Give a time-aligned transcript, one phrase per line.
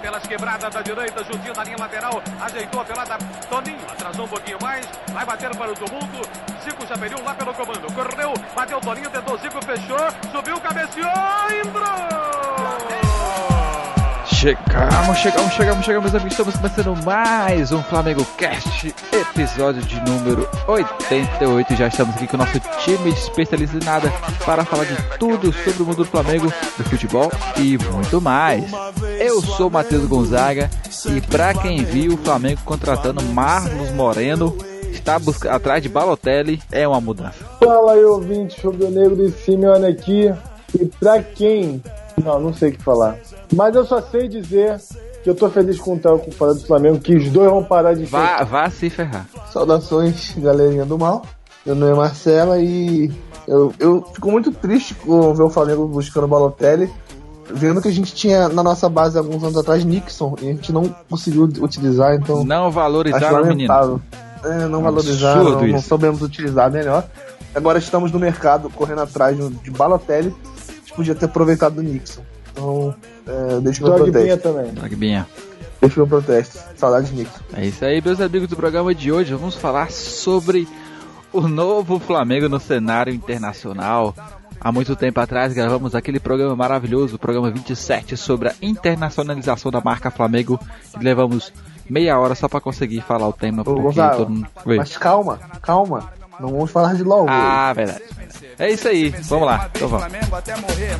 [0.00, 3.18] pelas quebradas da direita, juntinho na linha lateral, ajeitou a pelada,
[3.48, 6.28] Toninho atrasou um pouquinho mais, vai bater para o tumulto,
[6.64, 11.10] Zico já pediu lá pelo comando, correu, bateu Toninho, tentou Zico, fechou, subiu, cabeceou,
[11.64, 13.09] entrou!
[14.40, 16.32] Chegamos, chegamos, chegamos, chegamos, amigos.
[16.32, 21.76] Estamos começando mais um Flamengo Cast, episódio de número 88.
[21.76, 24.10] Já estamos aqui com o nosso time de em nada
[24.46, 28.64] para falar de tudo sobre o mundo do Flamengo, do futebol e muito mais.
[29.18, 30.70] Eu sou Matheus Gonzaga
[31.14, 34.56] e para quem viu o Flamengo contratando Marlos Moreno,
[34.90, 37.44] está atrás de Balotelli, é uma mudança.
[37.62, 40.32] Fala aí, ouvinte, Rubro Negro e Simeone aqui.
[40.72, 41.82] E para quem
[42.24, 43.16] não, não sei o que falar.
[43.54, 44.78] Mas eu só sei dizer
[45.22, 47.62] que eu tô feliz com o Théo com o do Flamengo, que os dois vão
[47.62, 49.26] parar de vá, vá se ferrar.
[49.52, 51.22] Saudações, galerinha do mal.
[51.64, 53.12] Meu nome é Marcela e
[53.46, 56.90] eu, eu fico muito triste com ver o Flamengo buscando o Balotelli,
[57.52, 60.72] vendo que a gente tinha na nossa base alguns anos atrás Nixon e a gente
[60.72, 62.44] não conseguiu utilizar, então.
[62.44, 64.00] Não valorizaram o menino.
[64.42, 67.04] É, não valorizaram, não, não soubemos utilizar melhor.
[67.54, 70.34] Agora estamos no mercado correndo atrás de Balotelli
[71.00, 72.20] podia ter aproveitado do Nixon.
[72.52, 72.94] Então,
[73.26, 74.52] é, deixa meu protesto.
[74.52, 74.72] também.
[74.72, 75.26] Dogbinha.
[75.80, 76.58] Deixa meu protesto.
[76.76, 77.40] Saudade de Nixon.
[77.54, 79.32] É isso aí, meus amigos do programa de hoje.
[79.34, 80.68] Vamos falar sobre
[81.32, 84.14] o novo Flamengo no cenário internacional.
[84.60, 89.80] Há muito tempo atrás gravamos aquele programa maravilhoso, o programa 27, sobre a internacionalização da
[89.80, 90.60] marca Flamengo.
[91.00, 91.50] E levamos
[91.88, 93.64] meia hora só para conseguir falar o tema.
[93.64, 94.48] Porque Gonzalo, todo mundo...
[94.66, 96.12] Mas calma, calma.
[96.38, 97.26] Não vamos falar de LOL.
[97.26, 98.02] Ah, verdade.
[98.60, 99.70] É isso aí, vamos lá.
[99.74, 100.06] Então vamos.
[100.06, 100.96] Flamengo até morrer,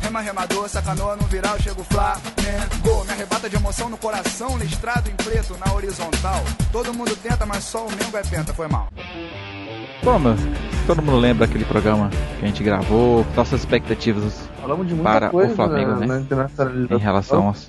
[0.00, 3.04] rema, remador, sacanou no viral, chego Flamengo.
[3.04, 6.40] Me arrebata de emoção no coração, listrado em preto na horizontal.
[6.70, 8.86] Todo mundo tenta, mas só o Mengo é penta, foi mal.
[10.04, 10.38] Bom, mas
[10.86, 14.48] todo mundo lembra aquele programa que a gente gravou, nossas expectativas
[15.02, 16.24] para o Flamengo, né?
[16.30, 17.68] Na em relação aos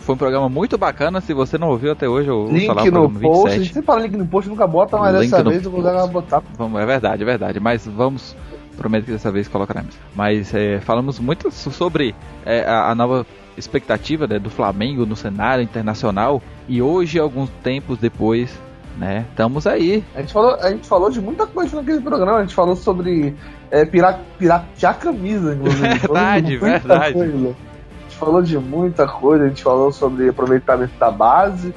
[0.00, 1.20] foi um programa muito bacana.
[1.22, 3.20] Se você não ouviu até hoje, eu link falar no post.
[3.20, 3.48] 27.
[3.48, 5.82] A gente sempre fala link no post, nunca bota, mas link dessa vez eu vou
[5.82, 6.42] dar botar.
[6.58, 7.60] Vamos, é verdade, é verdade.
[7.60, 8.36] Mas vamos.
[8.76, 9.96] Prometo que dessa vez colocaremos.
[10.14, 12.14] Mas é, falamos muito sobre
[12.44, 13.24] é, a, a, nova
[13.56, 16.42] expectativa né, do Flamengo no cenário internacional.
[16.68, 18.52] E hoje, alguns tempos depois,
[18.98, 19.24] né?
[19.30, 20.02] Estamos aí.
[20.14, 22.38] A gente, falou, a gente falou de muita coisa naquele programa.
[22.38, 23.34] A gente falou sobre
[23.70, 25.88] é, piratear camisa, inclusive.
[25.98, 27.14] verdade, verdade.
[27.14, 27.54] Coisa
[28.24, 31.74] falou de muita coisa, a gente falou sobre aproveitamento da base,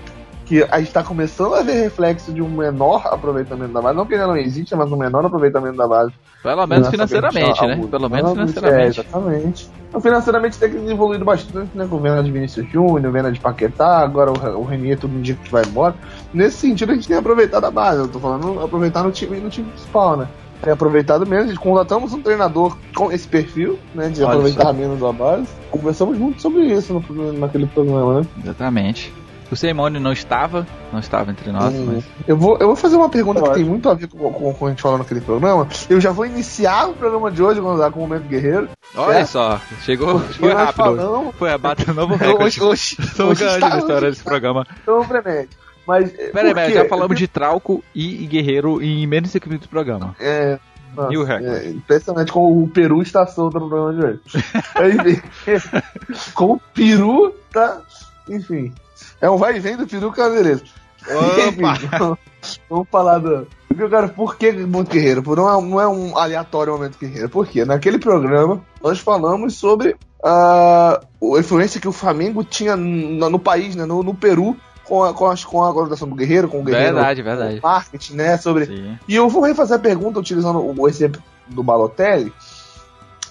[0.48, 3.98] que a gente está começando a ver reflexo de um menor aproveitamento da base.
[3.98, 6.14] Não que ele não existe, mas um menor aproveitamento da base.
[6.42, 7.88] Pelo menos financeiramente, né?
[7.92, 9.00] Pelo menos financeiramente.
[9.00, 9.70] É, exatamente.
[9.90, 11.86] Então, financeiramente tem evoluído bastante, né?
[11.90, 15.52] Com venda de Vinícius Júnior, venda de Paquetá, agora o, o Renier todo dia que
[15.52, 15.96] vai embora.
[16.34, 18.00] Nesse sentido, a gente tem aproveitado a base.
[18.00, 20.28] Eu tô falando aproveitar no time, no time principal, né?
[20.62, 21.56] Tem aproveitado menos.
[21.58, 24.10] Contratamos um treinador com esse perfil, né?
[24.10, 24.74] De Olha aproveitar só.
[24.74, 25.48] menos a base.
[25.72, 28.28] Conversamos muito sobre isso no, naquele programa, né?
[28.44, 29.14] Exatamente.
[29.50, 31.94] O Simone não estava, não estava entre nós, hum.
[31.94, 32.04] mas...
[32.28, 34.66] Eu vou, eu vou fazer uma pergunta que tem muito a ver com, com, com,
[34.66, 35.68] a gente falou naquele programa.
[35.90, 38.68] Eu já vou iniciar o programa de hoje, vamos lá, com o Momento Guerreiro.
[38.96, 40.76] Olha só, chegou, foi rápido.
[40.76, 41.36] Falamos...
[41.36, 42.62] Foi a bata novo recorde.
[42.62, 44.66] Hoje, hoje, hoje, hoje está, história desse programa.
[44.82, 45.67] Então, premete.
[45.88, 46.12] Mas.
[46.12, 50.16] Peraí, peraí, já falamos de Trauco e, Guerreiro em menos de 5 minutos do programa.
[50.20, 50.60] É.
[50.96, 51.32] Nossa, e o?
[51.32, 54.22] É, impressionante como o Peru está solto no programa de hoje.
[55.46, 57.82] Enfim, com o Peru tá.
[58.30, 58.74] Enfim.
[59.22, 60.64] É um vai e vem do Peru a beleza.
[61.10, 62.18] Opa!
[62.70, 63.48] vamos falar do.
[63.68, 65.24] Porque, cara, por que Momento Guerreiro?
[65.36, 67.30] Não é, não é um aleatório Momento Guerreiro.
[67.30, 67.64] Por quê?
[67.64, 73.76] Naquele programa, nós falamos sobre uh, a influência que o Flamengo tinha no, no país,
[73.76, 76.96] né, no, no Peru, com a, com, a, com a do Guerreiro, com o Guerreiro.
[76.96, 77.60] Verdade, verdade.
[77.62, 78.38] Marketing, né?
[78.38, 78.66] Sobre.
[78.66, 78.98] Sim.
[79.08, 82.32] E eu vou refazer a pergunta utilizando o exemplo do Balotelli.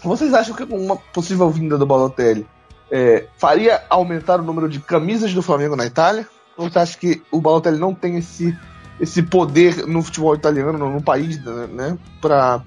[0.05, 2.47] Vocês acham que uma possível vinda do Balotelli
[2.91, 6.29] é, faria aumentar o número de camisas do Flamengo na Itália?
[6.57, 8.57] Ou você acha que o Balotelli não tem esse,
[9.01, 11.97] esse poder no futebol italiano, no, no país, né?
[12.21, 12.63] Pra.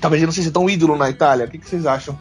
[0.00, 1.46] Talvez ele não seja tão ídolo na Itália.
[1.46, 2.18] O que, que vocês acham?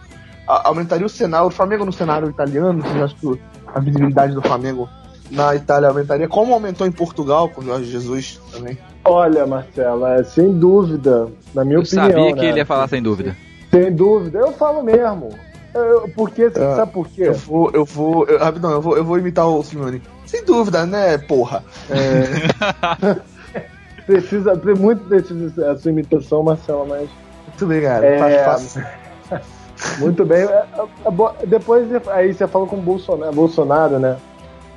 [0.47, 2.81] A, aumentaria o cenário, o Flamengo no cenário italiano?
[2.81, 3.41] Vocês acham que
[3.73, 4.89] a visibilidade do Flamengo
[5.29, 8.77] na Itália aumentaria, como aumentou em Portugal com o Jorge Jesus também.
[9.03, 12.05] Olha, Marcela, é, sem dúvida, na minha eu opinião.
[12.05, 12.47] Eu sabia que né?
[12.49, 13.35] ele ia falar sem dúvida.
[13.71, 15.29] Sem dúvida, eu falo mesmo.
[15.73, 17.27] Eu, porque, é, sabe por quê?
[17.27, 20.01] Eu vou, eu vou, eu, rapidão, eu vou, eu vou imitar o Simone.
[20.25, 21.63] Sem dúvida, né, porra?
[21.89, 23.19] É...
[24.05, 27.09] precisa, muito precisa a sua imitação, Marcela, mas.
[27.47, 28.05] Muito bem, cara.
[28.05, 28.43] É...
[28.43, 28.83] Fácil.
[29.99, 30.39] Muito bem.
[30.39, 34.17] É, é, depois aí você falou com o Bolsonaro, Bolsonaro, né?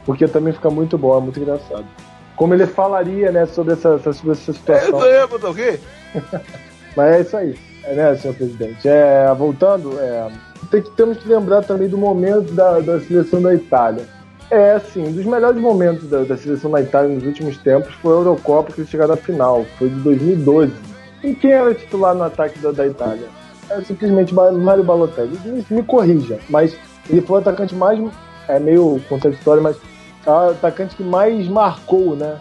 [0.05, 1.85] Porque também fica muito bom, é muito engraçado.
[2.37, 5.05] Como ele falaria, né, sobre essa, sobre essa situação.
[5.05, 5.79] É o quê?
[6.97, 8.89] Mas é isso aí, é, né, senhor presidente?
[8.89, 10.31] É, voltando, é,
[10.71, 14.05] tem que, temos que lembrar também do momento da, da seleção da Itália.
[14.51, 18.13] É, assim, um dos melhores momentos da, da, seleção da Itália nos últimos tempos foi
[18.13, 20.73] a Eurocopa que eles chegaram à final, foi de 2012.
[21.23, 23.29] E quem era titular no ataque da, da Itália?
[23.69, 25.39] Era simplesmente Mário Balotelli.
[25.45, 26.77] Me, me, corrija, mas
[27.09, 28.01] ele foi o atacante mais.
[28.57, 29.77] É meio contraditório, mas
[30.27, 32.39] é o atacante que mais marcou, né?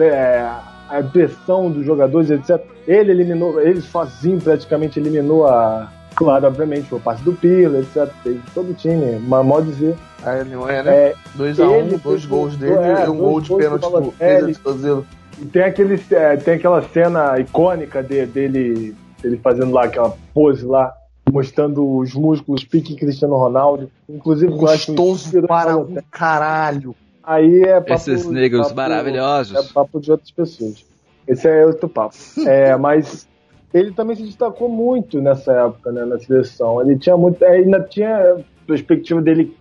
[0.00, 0.48] É,
[0.88, 2.62] a impressão dos jogadores, etc.
[2.86, 5.90] Ele eliminou, ele sozinho praticamente eliminou a.
[6.14, 8.08] Claro, obviamente, foi parte do Pirlo, etc.
[8.24, 9.94] Teve todo o time, mas mal dizer.
[10.22, 11.14] A Alemanha, né?
[11.36, 15.06] 2x1, é, um, dois gols dele é, e um gol de pênalti do Fazendo.
[15.38, 20.64] E tem, aquele, é, tem aquela cena icônica de, dele, dele fazendo lá aquela pose
[20.64, 20.90] lá,
[21.30, 23.90] mostrando os músculos pique Cristiano Ronaldo.
[24.08, 26.94] Inclusive, gostoso para um caralho.
[27.22, 29.56] Aí é papo, Esses negros papo, maravilhosos.
[29.56, 30.84] É papo de outras pessoas.
[31.26, 32.14] Esse é outro papo.
[32.46, 33.28] é, mas
[33.74, 36.80] ele também se destacou muito nessa época, né, na seleção.
[36.80, 38.36] Ele tinha muito, é, ainda tinha
[38.66, 39.56] perspectiva dele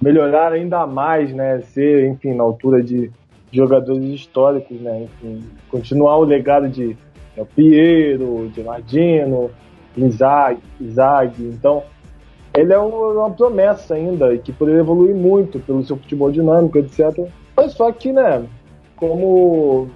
[0.00, 3.10] melhorar ainda mais, né, ser, enfim, na altura de
[3.52, 6.96] jogadores históricos, né, enfim, continuar o legado de
[7.36, 9.50] né, Piero, de Lardino,
[9.96, 11.42] Isaac, Isaac.
[11.42, 11.82] Então,
[12.54, 17.26] ele é uma promessa ainda, que poderia evoluir muito pelo seu futebol dinâmico, etc.
[17.56, 18.44] Mas só que, né,
[18.96, 19.88] como,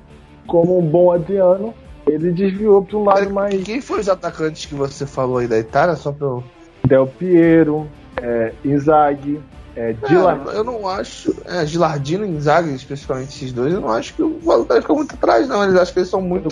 [0.46, 1.74] como um bom Adriano,
[2.06, 3.62] ele desviou para um lado mais.
[3.62, 5.96] Quem foi os atacantes que você falou aí da Itália?
[5.96, 6.38] Só para
[6.86, 7.86] Del Piero,
[8.22, 9.40] é, Inzaghi,
[9.76, 10.50] é, Gilardino.
[10.50, 11.36] É, eu não acho.
[11.44, 15.14] É, Gilardino e Inzaghi, especificamente esses dois, eu não acho que o Valtteri fica muito
[15.14, 15.62] atrás, não.
[15.62, 16.48] Eles acho que eles são muito.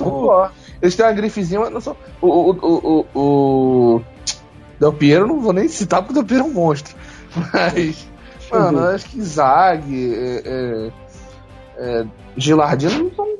[0.82, 1.96] Eles têm uma grifezinha, mas não são.
[2.20, 4.02] O, o, o, o,
[4.78, 6.94] Del Piero não vou nem citar porque o Del Piero é um monstro.
[7.52, 8.06] Mas,
[8.52, 10.92] mano, eu acho que Zag, é, é,
[11.78, 12.06] é,
[12.36, 13.34] Gilardino não são.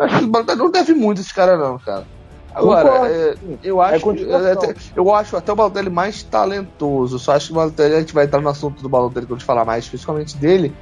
[0.00, 2.06] Acho que o não deve muito esse cara, não, cara.
[2.54, 7.18] Agora, é, eu, é acho, é eu acho até o Balotelli mais talentoso.
[7.18, 9.38] Só acho que o Balotelli, a gente vai entrar no assunto do Balotelli quando a
[9.38, 10.74] gente falar mais especificamente dele,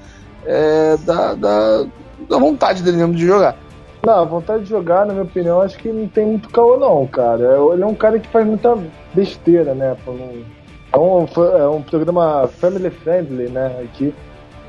[0.44, 1.84] é, da, da,
[2.28, 3.56] da vontade dele mesmo de jogar.
[4.06, 7.06] Não, a vontade de jogar, na minha opinião, acho que não tem muito caô, não,
[7.08, 7.58] cara.
[7.72, 8.78] Ele é um cara que faz muita
[9.12, 9.96] besteira, né?
[10.92, 11.26] É um,
[11.58, 13.80] é um programa family friendly, né?
[13.82, 14.14] Aqui,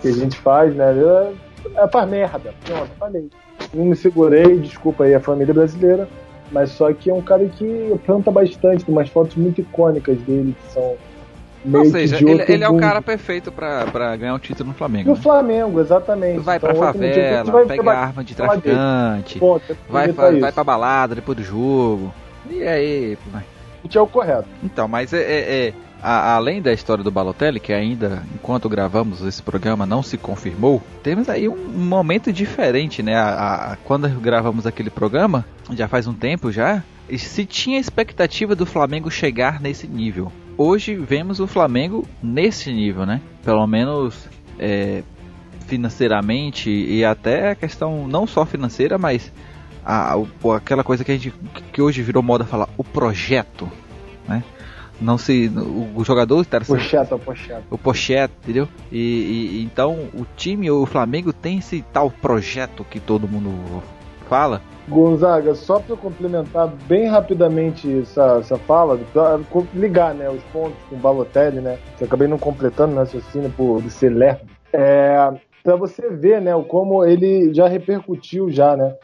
[0.02, 0.92] que a gente faz, né?
[0.92, 2.52] É, é faz merda.
[2.66, 3.30] Pronto, falei.
[3.74, 6.08] Não me segurei, desculpa aí a família brasileira.
[6.52, 10.56] Mas só que é um cara que planta bastante, tem umas fotos muito icônicas dele
[10.64, 10.96] que são
[11.74, 15.10] ou seja, ele, ele é o cara perfeito pra, ganhar um título no Flamengo.
[15.10, 15.22] No né?
[15.22, 16.40] Flamengo, exatamente.
[16.40, 19.40] Vai então, pra favela, vai pega arma de traficante,
[19.90, 22.14] vai, vai, vai pra balada depois do jogo.
[22.50, 23.44] E aí, vai.
[23.94, 24.48] é o correto.
[24.64, 29.22] Então, mas é, é, é a, além da história do Balotelli, que ainda, enquanto gravamos
[29.22, 33.16] esse programa, não se confirmou, temos aí um, um momento diferente, né?
[33.16, 36.84] A, a, quando gravamos aquele programa, já faz um tempo já,
[37.18, 43.22] se tinha expectativa do Flamengo chegar nesse nível hoje vemos o Flamengo nesse nível, né?
[43.44, 44.28] Pelo menos
[44.58, 45.04] é,
[45.68, 49.32] financeiramente e até a questão não só financeira, mas
[49.86, 50.16] a,
[50.56, 51.34] aquela coisa que a gente
[51.72, 53.70] que hoje virou moda falar, o projeto,
[54.28, 54.44] né?
[55.00, 57.64] Não se o, o jogador está pocheta, o pocheta.
[57.70, 58.68] O pocheta, entendeu?
[58.92, 58.98] E,
[59.60, 63.84] e então o time, o Flamengo tem esse tal projeto que todo mundo
[64.28, 68.98] fala Gonzaga, só para complementar bem rapidamente essa, essa fala,
[69.74, 71.78] ligar né, os pontos com o Balotelli, né?
[71.98, 74.46] Que eu acabei não completando no raciocínio por ser lerdo.
[74.72, 75.30] É,
[75.62, 78.96] para você ver né, como ele já repercutiu já, né?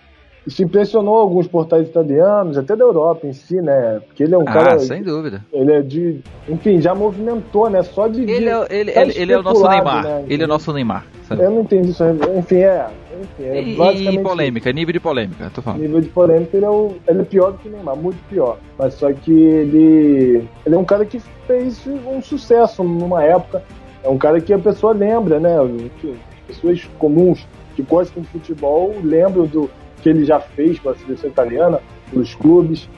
[0.45, 4.01] Isso impressionou alguns portais italianos, até da Europa em si, né?
[4.05, 4.79] Porque ele é um ah, cara.
[4.79, 5.41] sem dúvida.
[5.53, 6.19] Ele é de.
[6.49, 7.81] Enfim, já movimentou, né?
[7.81, 8.23] Só de.
[8.23, 10.03] Ele, é, ele, ele, ele é o nosso Neymar.
[10.03, 10.25] Né?
[10.27, 11.05] Ele é o nosso Neymar.
[11.23, 11.43] Sabe?
[11.43, 12.03] Eu não entendi isso.
[12.37, 12.87] Enfim, é.
[13.21, 14.19] Enfim, é e, basicamente...
[14.19, 15.81] e polêmica, nível de polêmica, tô falando.
[15.81, 18.57] Nível de polêmica, ele é, o, ele é pior do que Neymar, muito pior.
[18.77, 20.47] Mas só que ele.
[20.65, 23.63] Ele é um cara que fez um sucesso numa época.
[24.03, 25.55] É um cara que a pessoa lembra, né?
[25.57, 27.47] As pessoas comuns
[27.77, 29.69] que gostam de futebol lembram do
[30.03, 31.79] que ele já fez com a seleção italiana,
[32.11, 32.89] nos clubes,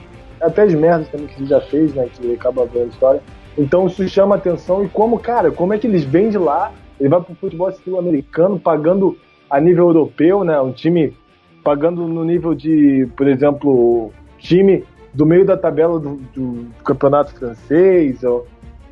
[0.41, 2.09] até as merdas também que ele já fez, né?
[2.11, 3.21] Que ele acaba vendo a história.
[3.55, 7.07] Então isso chama atenção e como, cara, como é que eles vêm de lá, ele
[7.07, 9.17] vai pro futebol sul-americano pagando
[9.49, 10.59] a nível europeu, né?
[10.59, 11.15] Um time
[11.63, 14.83] pagando no nível de, por exemplo, time
[15.13, 18.45] do meio da tabela do, do campeonato francês, ou,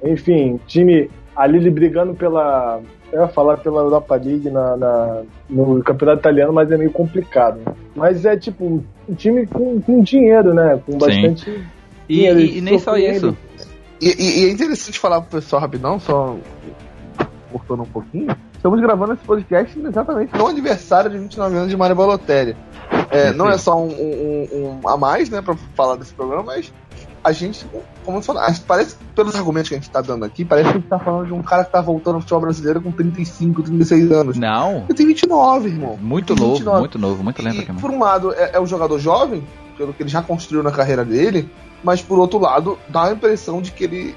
[0.04, 2.80] enfim, time ali brigando pela
[3.14, 7.60] eu ia falar pela Europa League na, na, no campeonato italiano, mas é meio complicado.
[7.60, 7.74] Né?
[7.96, 10.82] Mas é tipo um time com, com dinheiro, né?
[10.84, 11.46] Com bastante.
[11.46, 11.64] Sim.
[12.10, 13.38] E, e, e nem só isso.
[14.02, 16.36] E, e, é interessante falar pro pessoal rapidão, só
[17.52, 18.36] cortando um pouquinho.
[18.56, 22.58] Estamos gravando esse podcast exatamente no aniversário de 29 anos de Mario Balotelli.
[23.12, 26.74] É, não é só um, um, um, a mais, né, pra falar desse programa, mas
[27.24, 27.66] a gente,
[28.04, 30.80] como eu falei, parece, pelos argumentos que a gente tá dando aqui, parece que a
[30.80, 34.12] gente tá falando de um cara que tá voltando ao futebol brasileiro com 35, 36
[34.12, 34.38] anos.
[34.38, 34.84] Não.
[34.90, 35.98] Ele tem 29, irmão.
[36.02, 36.80] Muito novo, 29.
[36.80, 37.74] muito novo, muito lento aqui.
[37.74, 39.42] Por um lado, é, é um jogador jovem,
[39.78, 41.50] pelo que ele já construiu na carreira dele,
[41.82, 44.16] mas por outro lado, dá a impressão de que ele.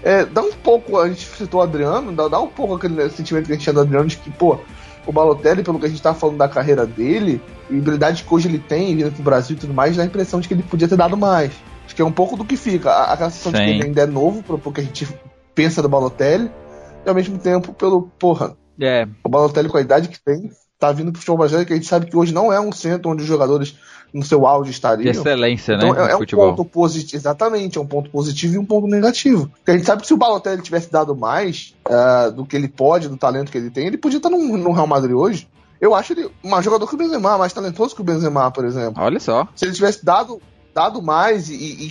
[0.00, 3.46] É, dá um pouco, a gente citou o Adriano, dá, dá um pouco aquele sentimento
[3.46, 4.60] que a gente tinha do Adriano de que, pô,
[5.04, 8.46] o Balotelli, pelo que a gente tá falando da carreira dele, e habilidade que hoje
[8.46, 10.86] ele tem, vindo pro Brasil e tudo mais, dá a impressão de que ele podia
[10.86, 11.50] ter dado mais.
[11.88, 12.90] Acho que é um pouco do que fica.
[12.90, 15.08] A, a sensação de que ele ainda é novo, pro, pro que a gente
[15.54, 16.50] pensa do Balotelli,
[17.02, 19.08] e ao mesmo tempo pelo, porra, é.
[19.24, 21.88] o Balotelli com a idade que tem, tá vindo pro futebol brasileiro, que a gente
[21.88, 23.74] sabe que hoje não é um centro onde os jogadores
[24.12, 25.10] no seu auge estariam.
[25.10, 26.08] De excelência, então, né?
[26.08, 29.48] É, é um ponto positivo, exatamente, é um ponto positivo e um ponto negativo.
[29.48, 32.68] Porque a gente sabe que se o Balotelli tivesse dado mais uh, do que ele
[32.68, 35.48] pode, do talento que ele tem, ele podia estar no, no Real Madrid hoje.
[35.80, 39.02] Eu acho ele um jogador que o Benzema, mais talentoso que o Benzema, por exemplo.
[39.02, 39.48] Olha só.
[39.54, 40.40] Se ele tivesse dado,
[40.74, 41.90] dado mais e,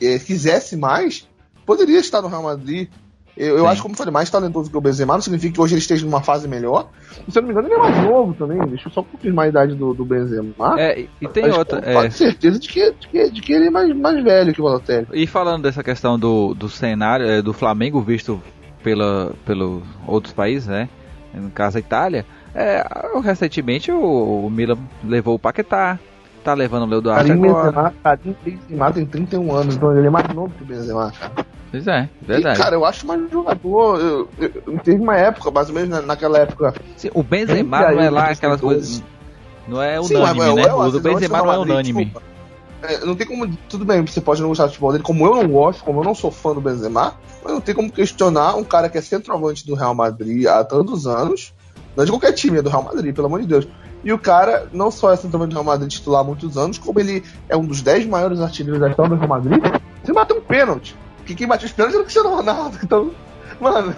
[0.00, 1.28] e, e quisesse mais,
[1.64, 2.88] poderia estar no Real Madrid.
[3.34, 5.80] Eu, eu, acho, como falei, mais talentoso que o Benzema, não significa que hoje ele
[5.80, 6.90] esteja numa fase melhor.
[7.26, 8.58] E, se eu não me engano, ele é mais novo também.
[8.68, 10.52] Deixa eu só confirmar a idade do, do Benzema.
[10.78, 11.80] É, e tem Mas, outra.
[11.80, 12.10] Com é...
[12.10, 15.06] certeza de que, de, que, de que ele é mais, mais velho que o Balotelli.
[15.14, 18.40] E falando dessa questão do, do cenário, é, do Flamengo visto
[18.82, 20.90] pela, pelos outros países, né?
[21.32, 22.84] No caso a Itália, é,
[23.24, 25.98] recentemente o, o Milan levou o Paquetá,
[26.42, 27.64] tá levando o Leo Duarte Karim agora.
[27.70, 31.32] Benzema, Karim Benzema tem 31 anos, então ele é mais novo que o Benzema, cara.
[31.70, 32.60] Pois é, verdade.
[32.60, 33.98] E, cara, eu acho mais um jogador.
[33.98, 36.74] Eu, eu, eu, teve uma época, mais ou menos na- naquela época.
[36.96, 39.02] Sim, o Benzema não é lá aquelas coisas.
[39.66, 40.64] Não é Sim, unânime, mas, né?
[40.68, 42.04] eu- o do Benzema eu- não é unânime.
[42.04, 42.26] desculpa.
[42.82, 43.48] É, não tem como.
[43.68, 46.04] Tudo bem, você pode não gostar do futebol dele, como eu não gosto, como eu
[46.04, 49.64] não sou fã do Benzema, mas não tem como questionar um cara que é centroavante
[49.66, 51.54] do Real Madrid há tantos anos.
[51.96, 53.68] Não é de qualquer time, é do Real Madrid, pelo amor de Deus.
[54.04, 56.98] E o cara não só é centroavante do Real Madrid titular há muitos anos, como
[56.98, 59.62] ele é um dos 10 maiores artilheiros da história do Real Madrid.
[60.02, 60.96] Você bateu um pênalti.
[61.18, 62.78] Porque quem bateu os pênaltis era o Cristiano Ronaldo.
[62.82, 63.10] Então,
[63.60, 63.94] mano,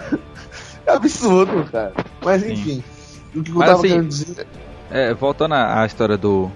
[0.85, 1.93] é absurdo, cara.
[2.23, 2.51] Mas Sim.
[2.53, 2.83] enfim.
[3.35, 4.47] O que eu Mas, tava assim, querendo dizer.
[4.91, 6.51] É, voltando à história do,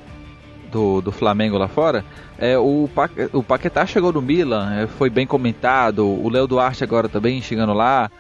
[0.72, 2.06] do, do Flamengo lá fora,
[2.38, 6.84] é, o, Pa- o Paquetá chegou no Milan, é, foi bem comentado, o Léo Duarte
[6.84, 8.12] agora também chegando lá,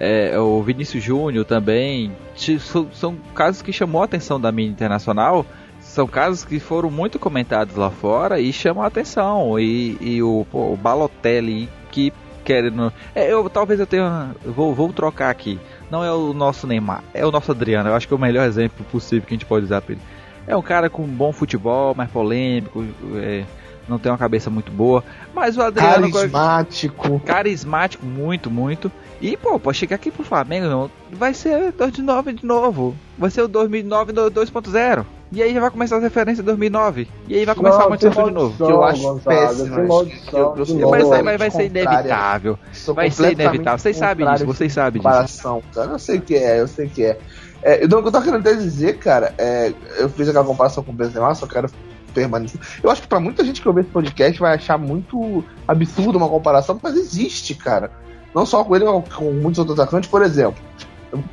[0.00, 2.10] é, o Vinícius Júnior também,
[2.58, 5.44] são, são casos que chamou a atenção da mídia internacional,
[5.78, 10.46] são casos que foram muito comentados lá fora e chamam a atenção, e, e o,
[10.50, 12.12] pô, o Balotelli que
[12.44, 12.92] querendo...
[13.14, 14.34] É, eu, talvez eu tenha...
[14.44, 15.60] Vou, vou trocar aqui.
[15.90, 17.90] Não é o nosso Neymar, é o nosso Adriano.
[17.90, 20.02] Eu acho que é o melhor exemplo possível que a gente pode usar pra ele.
[20.46, 22.84] É um cara com bom futebol, mais polêmico,
[23.16, 23.44] é,
[23.90, 25.04] não tem uma cabeça muito boa.
[25.34, 26.10] Mas o Adriano.
[26.10, 27.20] Carismático.
[27.20, 28.90] Carismático, muito, muito.
[29.20, 32.96] E, pô, pode chegar aqui pro Flamengo, não, vai ser 2009 de novo.
[33.18, 35.04] Vai ser o 2009 no 2.0.
[35.32, 37.06] E aí já vai começar as referências de 2009.
[37.28, 38.56] E aí vai começar Não, a sem de novo.
[38.56, 40.90] Que eu acho péssimo, sem acho maldição, que eu- eu- eu-.
[41.22, 42.58] Mas vai, ser inevitável.
[42.94, 43.78] Vai ser inevitável.
[43.78, 45.62] Vocês sabem disso, vocês sabem disso.
[45.72, 45.92] cara.
[45.92, 47.18] Eu sei que é, eu sei que é.
[47.62, 50.90] é então, o que eu tava querendo dizer, cara, é, eu fiz aquela comparação com
[50.90, 51.68] o Benzema, só quero
[52.10, 52.60] permanecer.
[52.82, 56.28] Eu acho que pra muita gente que ouvir esse podcast vai achar muito absurdo uma
[56.28, 57.90] comparação, mas existe, cara.
[58.34, 60.60] Não só com ele, mas com muitos outros atacantes, por exemplo.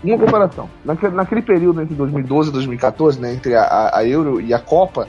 [0.03, 0.67] Uma comparação.
[0.83, 5.07] Naquele, naquele período entre 2012 e 2014, né, entre a, a- Euro e a Copa,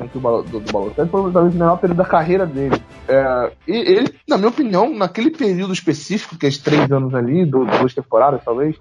[0.00, 2.80] entre o Balo- do, do Balotelli, foi talvez o melhor período da carreira dele.
[3.08, 7.64] É, e ele, na minha opinião, naquele período específico, que é três anos ali, do-
[7.64, 8.76] duas temporadas talvez,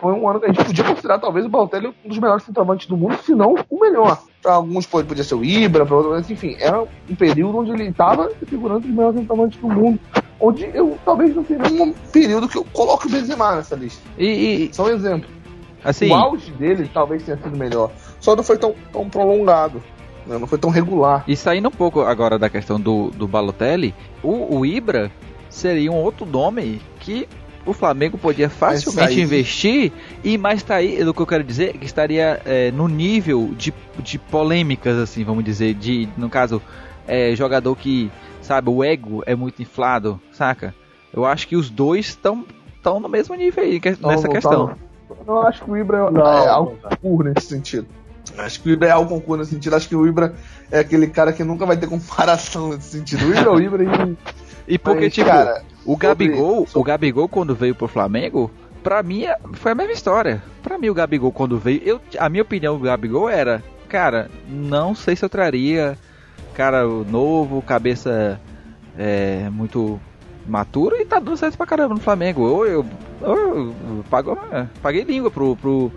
[0.00, 2.86] foi um ano que a gente podia considerar talvez o Balotelli um dos melhores centroavantes
[2.86, 4.22] do mundo, se não o melhor.
[4.42, 7.88] Para alguns pode- podia ser o Ibra, para outros, enfim, era um período onde ele
[7.88, 10.00] estava figurando os melhores centroavantes do mundo.
[10.40, 14.02] Onde eu talvez não tenha nenhum período que eu coloque o Benzema nessa lista.
[14.18, 14.24] E,
[14.70, 15.28] e Só um exemplo.
[15.84, 17.90] assim, O auge dele talvez tenha sido melhor.
[18.18, 19.82] Só não foi tão, tão prolongado.
[20.26, 20.38] né?
[20.38, 21.22] Não foi tão regular.
[21.28, 25.10] E saindo um pouco agora da questão do, do Balotelli, o, o Ibra
[25.50, 27.28] seria um outro nome que
[27.66, 29.92] o Flamengo podia facilmente aí- investir
[30.24, 33.72] e mais tá aí, do que eu quero dizer, que estaria é, no nível de,
[33.98, 36.60] de polêmicas, assim, vamos dizer, de, no caso,
[37.06, 38.10] é, jogador que,
[38.42, 40.74] sabe, o ego é muito inflado, saca?
[41.12, 42.44] Eu acho que os dois estão
[42.76, 44.66] estão no mesmo nível aí, que- nessa Não, questão.
[44.68, 47.86] tá no- Eu acho que o Ibra é, Não, é não, algo concurso nesse sentido.
[48.38, 49.74] Acho que o Ibra é algo concurso nesse sentido.
[49.76, 50.34] Acho que o Ibra
[50.70, 53.26] é aquele cara que nunca vai ter comparação nesse sentido.
[53.26, 54.16] O Ibra é o Ibra e.
[54.74, 58.48] E porque, Mas, tipo, cara, O Gabigol, o Gabigol quando veio pro Flamengo,
[58.82, 60.40] pra mim é- foi a mesma história.
[60.62, 64.94] Pra mim o Gabigol quando veio, eu, a minha opinião do Gabigol era, cara, não
[64.94, 65.98] sei se eu traria
[66.54, 68.40] cara novo, cabeça
[68.96, 70.00] é, muito
[70.46, 72.42] maturo e tá dando certo pra caramba no Flamengo.
[72.42, 72.86] Ou eu,
[73.22, 73.74] ou eu
[74.08, 74.38] pago,
[74.80, 75.90] paguei língua pro, pro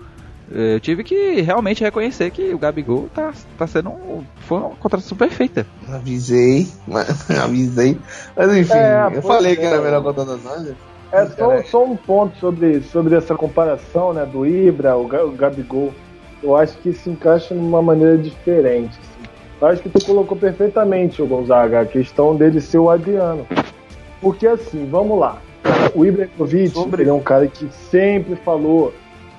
[0.56, 5.18] eu tive que realmente reconhecer que o Gabigol tá, tá sendo um, foi uma contratação
[5.18, 5.66] perfeita.
[5.90, 7.98] Avisei, mas, avisei.
[8.36, 10.76] Mas enfim, é, eu falei é, que era a melhor contratação.
[11.12, 15.92] É só, só, um ponto sobre, sobre essa comparação né, do Ibra, o, o Gabigol.
[16.42, 19.00] Eu acho que se encaixa de uma maneira diferente.
[19.00, 19.30] Assim.
[19.62, 23.48] Eu acho que tu colocou perfeitamente, o Gonzaga, a questão dele ser o Adriano.
[24.22, 25.42] Porque assim, vamos lá.
[25.96, 27.04] O Ibrahimovic Sobre...
[27.04, 28.94] ele é um cara que sempre falou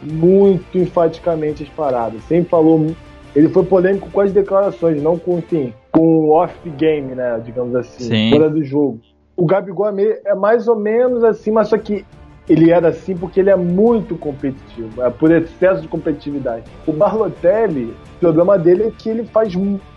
[0.05, 2.23] muito enfaticamente as paradas.
[2.25, 2.95] Sempre falou.
[3.35, 7.41] Ele foi polêmico com as declarações, não com, enfim, com off-game, né?
[7.45, 8.31] Digamos assim, Sim.
[8.31, 9.01] fora do jogo.
[9.37, 12.05] O Gabigol é, é mais ou menos assim, mas só que
[12.49, 16.65] ele era assim porque ele é muito competitivo, é por excesso de competitividade.
[16.87, 19.55] O Barlotelli, o problema dele é que ele faz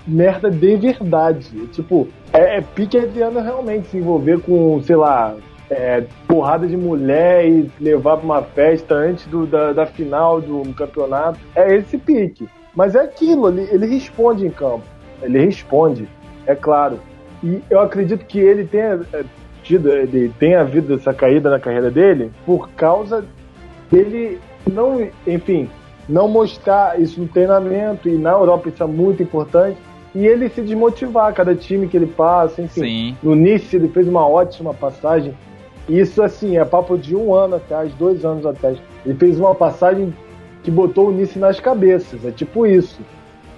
[0.08, 1.68] merda de verdade.
[1.68, 5.36] Tipo, é, é pique Adriano realmente se envolver com, sei lá,
[5.70, 10.74] é, porrada de mulher e levar pra uma festa antes do, da, da final do
[10.74, 11.40] campeonato.
[11.56, 12.48] É esse pique.
[12.76, 14.84] Mas é aquilo, ele, ele responde em campo.
[15.22, 16.08] Ele responde,
[16.46, 17.00] é claro.
[17.44, 19.24] E eu acredito que ele tenha é,
[19.64, 23.26] tido, ele tenha havido essa caída na carreira dele por causa
[23.92, 24.40] dele
[24.72, 25.70] não, enfim,
[26.08, 29.78] não mostrar isso no treinamento e na Europa isso é muito importante
[30.16, 32.82] e ele se desmotivar cada time que ele passa, enfim.
[32.82, 33.18] Sim.
[33.22, 35.34] No Nice ele fez uma ótima passagem
[35.88, 38.78] isso, assim, é papo de um ano atrás, dois anos atrás.
[39.06, 40.14] Ele fez uma passagem
[40.64, 42.26] que botou o Nice nas cabeças.
[42.26, 43.00] É tipo isso.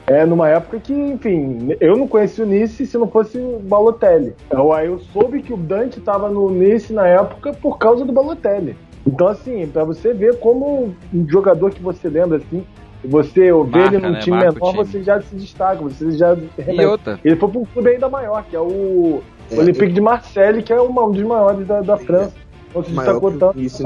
[0.05, 4.35] É numa época que, enfim, eu não conheci o Nice se não fosse o Balotelli.
[4.49, 8.11] Eu, aí eu soube que o Dante estava no Nice na época por causa do
[8.11, 8.75] Balotelli.
[9.05, 12.63] Então, assim, para você ver como um jogador que você lembra, assim,
[13.03, 14.19] você vê ele num né?
[14.19, 14.85] time Marca menor, time.
[14.85, 16.35] você já se destaca, você já
[16.67, 17.19] E outra.
[17.23, 19.21] Ele foi para um clube ainda maior, que é o
[19.51, 19.93] é, Olympique eu...
[19.93, 22.33] de Marseille, que é uma, um dos maiores da, da França.
[22.73, 23.59] Não se destacou tanto.
[23.59, 23.83] Isso,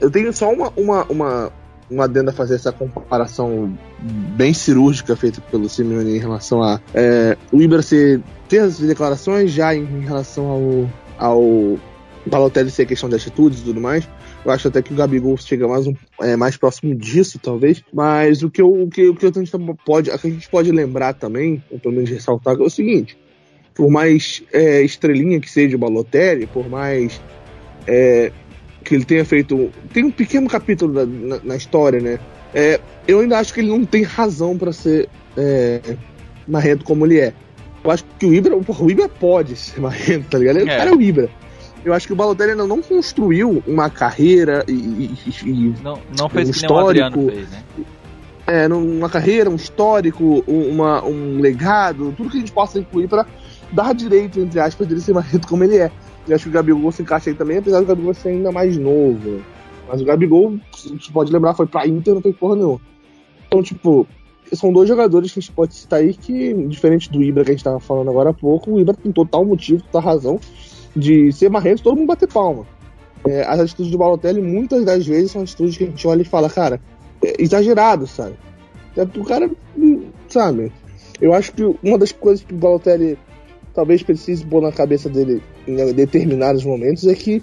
[0.00, 1.52] eu tenho só uma, uma, uma,
[1.90, 7.36] uma adenda a fazer essa comparação bem cirúrgica feita pelo Simeone em relação a é,
[7.52, 10.88] o Ibra ser, ter as declarações já em, em relação
[11.18, 11.78] ao, ao
[12.26, 14.08] Balotelli ser questão de atitudes e tudo mais.
[14.44, 17.82] Eu acho até que o Gabigol chega mais, um, é, mais próximo disso, talvez.
[17.92, 19.52] Mas o que, eu, o que, o que a gente
[19.84, 23.16] pode, a gente pode lembrar também, ou pelo menos ressaltar, é o seguinte:
[23.74, 27.20] por mais é, estrelinha que seja o Balotelli, por mais
[27.86, 28.32] é,
[28.84, 29.70] que ele tenha feito.
[29.92, 32.18] Tem um pequeno capítulo na, na, na história, né?
[32.54, 35.80] É, eu ainda acho que ele não tem razão para ser é,
[36.46, 37.32] marrento como ele é.
[37.82, 40.56] Eu acho que o Ibra, porra, o Ibra pode ser marrento, tá ligado?
[40.56, 40.76] O é.
[40.76, 41.28] cara é o Ibra.
[41.84, 46.28] Eu acho que o Balotelli ainda não construiu uma carreira e, e, e não, não
[46.28, 47.26] fez um histórico.
[47.26, 47.62] Fez, né?
[48.46, 53.26] É, uma carreira, um histórico, uma, um legado, tudo que a gente possa incluir para
[53.72, 55.90] dar direito, entre aspas, dele ser marrento como ele é.
[56.28, 58.76] Eu acho que o Gabigol se encaixa aí também, apesar do Gabigol ser ainda mais
[58.76, 59.42] novo.
[59.88, 62.80] Mas o Gabigol, você pode lembrar, foi pra Inter, não foi porra nenhuma.
[63.46, 64.06] Então, tipo,
[64.52, 67.54] são dois jogadores que a gente pode citar aí que, diferente do Ibra que a
[67.54, 70.40] gente tava falando agora há pouco, o Ibra tem total motivo, total razão
[70.94, 72.66] de ser marrento todo mundo bater palma.
[73.26, 76.24] É, as atitudes do Balotelli, muitas das vezes, são atitudes que a gente olha e
[76.24, 76.80] fala, cara,
[77.24, 78.34] é exagerado, sabe?
[78.96, 79.50] É, o cara,
[80.28, 80.72] sabe?
[81.20, 83.18] Eu acho que uma das coisas que o Balotelli
[83.74, 87.42] talvez precise pôr na cabeça dele em determinados momentos é que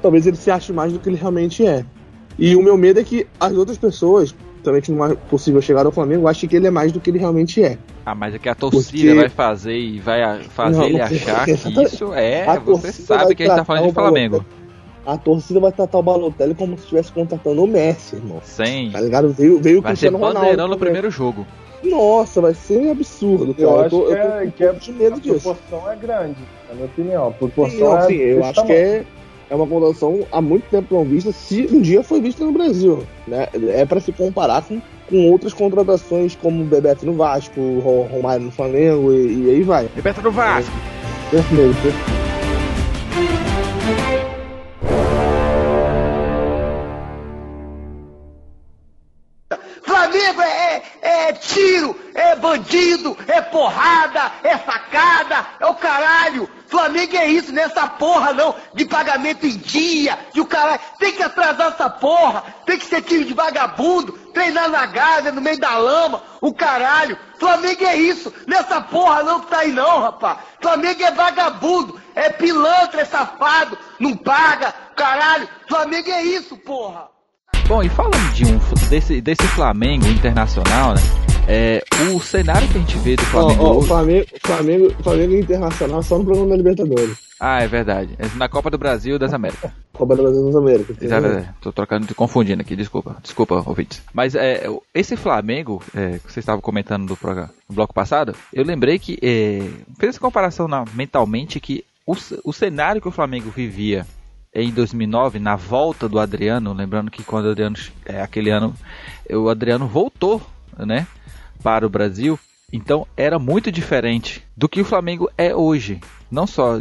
[0.00, 1.84] talvez ele se ache mais do que ele realmente é.
[2.38, 5.84] E o meu medo é que as outras pessoas, também que não é possível chegar
[5.84, 7.78] ao Flamengo, achem que ele é mais do que ele realmente é.
[8.04, 9.14] Ah, mas é que a torcida Porque...
[9.14, 12.58] vai fazer e vai fazer não, ele não, achar que isso é.
[12.60, 14.44] Você sabe que a gente tá falando de Flamengo.
[15.04, 18.40] A torcida vai tratar o Balotelli como se estivesse contratando o Messi, irmão.
[18.44, 18.90] Sim.
[18.92, 19.32] Tá ligado?
[19.32, 20.68] Veio, veio o Cristiano Ronaldo.
[20.68, 21.44] no primeiro jogo.
[21.82, 23.54] Nossa, vai ser absurdo.
[23.54, 23.66] Cara.
[23.68, 25.40] Eu, acho eu tô, que, eu tô, é, que é, de medo a disso.
[25.40, 26.36] proporção é grande,
[26.68, 27.28] na minha opinião.
[27.28, 29.04] A proporção sim, é sim, eu acho que é,
[29.50, 33.02] é uma condição há muito tempo não vista, se um dia foi vista no Brasil.
[33.26, 33.48] Né?
[33.68, 37.60] É para se comparar com, com outras contratações, como Bebeto no Vasco,
[38.10, 39.88] Romário no Flamengo e, e aí vai.
[39.94, 40.72] Bebeto no Vasco!
[41.32, 41.94] É, perfeito,
[52.42, 56.50] bandido, é porrada, é facada, é o caralho.
[56.66, 60.80] Flamengo é isso, nessa porra não, de pagamento em dia, de o caralho.
[60.98, 65.40] Tem que atrasar essa porra, tem que ser time de vagabundo, treinar na Gávea, no
[65.40, 67.16] meio da lama, o caralho.
[67.38, 70.38] Flamengo é isso, nessa porra não que tá aí não, rapaz.
[70.60, 75.48] Flamengo é vagabundo, é pilantra, é safado, não paga, caralho.
[75.68, 77.08] Flamengo é isso, porra.
[77.68, 81.31] Bom, e falando de um desse, desse Flamengo internacional, né?
[81.48, 81.82] É,
[82.14, 83.64] o cenário que a gente vê do Flamengo.
[83.64, 87.18] Oh, oh, Flamengo, Flamengo, Flamengo Internacional só no programa da Libertadores.
[87.38, 88.14] Ah, é verdade.
[88.18, 89.72] É na Copa do Brasil das Américas.
[89.92, 90.96] Copa do Brasil das Américas.
[91.02, 93.16] É, tô trocando, tô confundindo aqui, desculpa.
[93.20, 94.00] Desculpa, ouvintes.
[94.14, 98.64] Mas é, esse Flamengo, é, que vocês estavam comentando do programa, no bloco passado, eu
[98.64, 99.58] lembrei que é,
[99.98, 104.06] fez essa comparação na, mentalmente que o, o cenário que o Flamengo vivia
[104.54, 108.74] em 2009, na volta do Adriano, lembrando que quando o Adriano, é, aquele ano,
[109.30, 110.42] o Adriano voltou,
[110.78, 111.06] né,
[111.62, 112.38] para o Brasil,
[112.72, 116.80] então era muito diferente do que o Flamengo é hoje, não só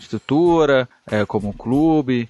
[0.00, 2.28] estrutura, é, como clube,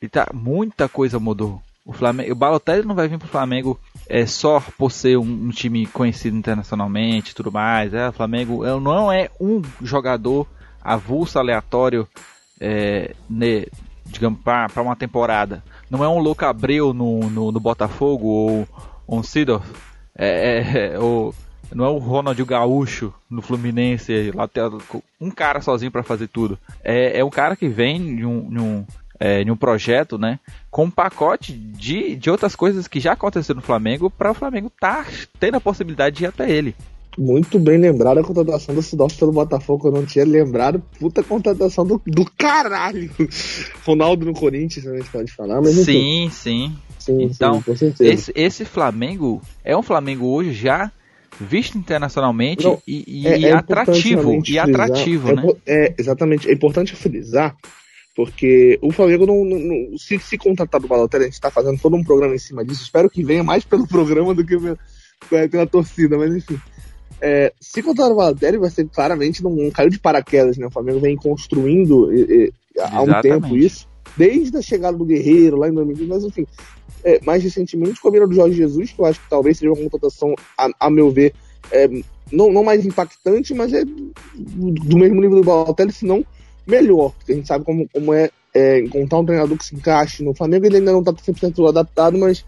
[0.00, 1.60] e tá, muita coisa mudou.
[1.84, 5.22] O Flamengo, o Balotelli não vai vir para o Flamengo é só por ser um,
[5.22, 7.92] um, time conhecido internacionalmente, e tudo mais.
[7.92, 10.46] É, o Flamengo não é um jogador
[10.82, 12.08] avulso aleatório
[12.60, 13.14] é,
[14.06, 15.62] digamos, para uma temporada.
[15.90, 18.68] Não é um Louco Abreu no, no, no Botafogo ou
[19.08, 19.66] um Sidorf,
[20.16, 21.34] é, é, é, ou,
[21.72, 24.62] não é o Ronald Gaúcho no Fluminense, tem
[25.20, 26.58] um cara sozinho para fazer tudo.
[26.82, 28.86] É, é um cara que vem de um, de um,
[29.18, 30.38] é, de um projeto, né,
[30.70, 34.70] com um pacote de, de outras coisas que já aconteceram no Flamengo para o Flamengo
[34.80, 35.04] tá
[35.38, 36.74] tendo a possibilidade de ir até ele.
[37.16, 40.82] Muito bem lembrado a contratação do Sidorf pelo Botafogo, eu não tinha lembrado.
[40.98, 43.10] Puta contratação do, do caralho.
[43.86, 46.76] Ronaldo no Corinthians, a gente pode falar, mas Sim, sim.
[46.98, 50.90] sim então, sim, esse, esse Flamengo é um Flamengo hoje já
[51.40, 54.42] visto internacionalmente não, e, e, é, é atrativo.
[54.46, 55.42] E atrativo, é, né?
[55.66, 56.48] É, exatamente.
[56.48, 57.56] É importante frisar,
[58.14, 59.44] porque o Flamengo não.
[59.44, 62.64] não se, se contratar do Balotelli, a gente está fazendo todo um programa em cima
[62.64, 62.82] disso.
[62.82, 64.56] Espero que venha mais pelo programa do que
[65.50, 66.58] pela torcida, mas enfim.
[67.20, 70.66] É, se contar o Balotelli, vai ser claramente não, não caiu de paraquedas, né?
[70.66, 75.56] O Flamengo vem construindo e, e, há um tempo isso, desde a chegada do Guerreiro
[75.56, 76.46] lá em 2015, mas enfim,
[77.04, 79.72] é, mais recentemente com a vinda do Jorge Jesus, que eu acho que talvez seja
[79.72, 81.34] uma contratação, a, a meu ver,
[81.70, 81.88] é,
[82.32, 86.24] não, não mais impactante, mas é do mesmo nível do Balotelli, se não
[86.66, 90.22] melhor, porque a gente sabe como, como é, é encontrar um treinador que se encaixe
[90.22, 92.44] no Flamengo, ele ainda não está 100% adaptado, mas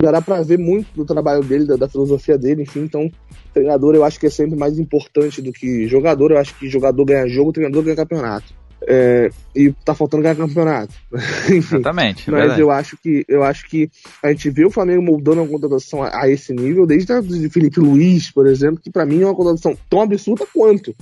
[0.00, 2.80] dará para ver muito do trabalho dele, da, da, filosofia dele, enfim.
[2.80, 3.10] Então,
[3.52, 6.30] treinador eu acho que é sempre mais importante do que jogador.
[6.30, 8.54] Eu acho que jogador ganha jogo, treinador ganha campeonato.
[8.88, 10.94] É, e tá faltando ganhar campeonato.
[11.48, 12.30] enfim, Exatamente.
[12.30, 12.60] Mas verdade.
[12.60, 13.90] eu acho que eu acho que
[14.22, 17.48] a gente vê o Flamengo moldando uma contratação a, a esse nível, desde a de
[17.48, 20.94] Felipe Luiz, por exemplo, que para mim é uma contratação tão absurda quanto.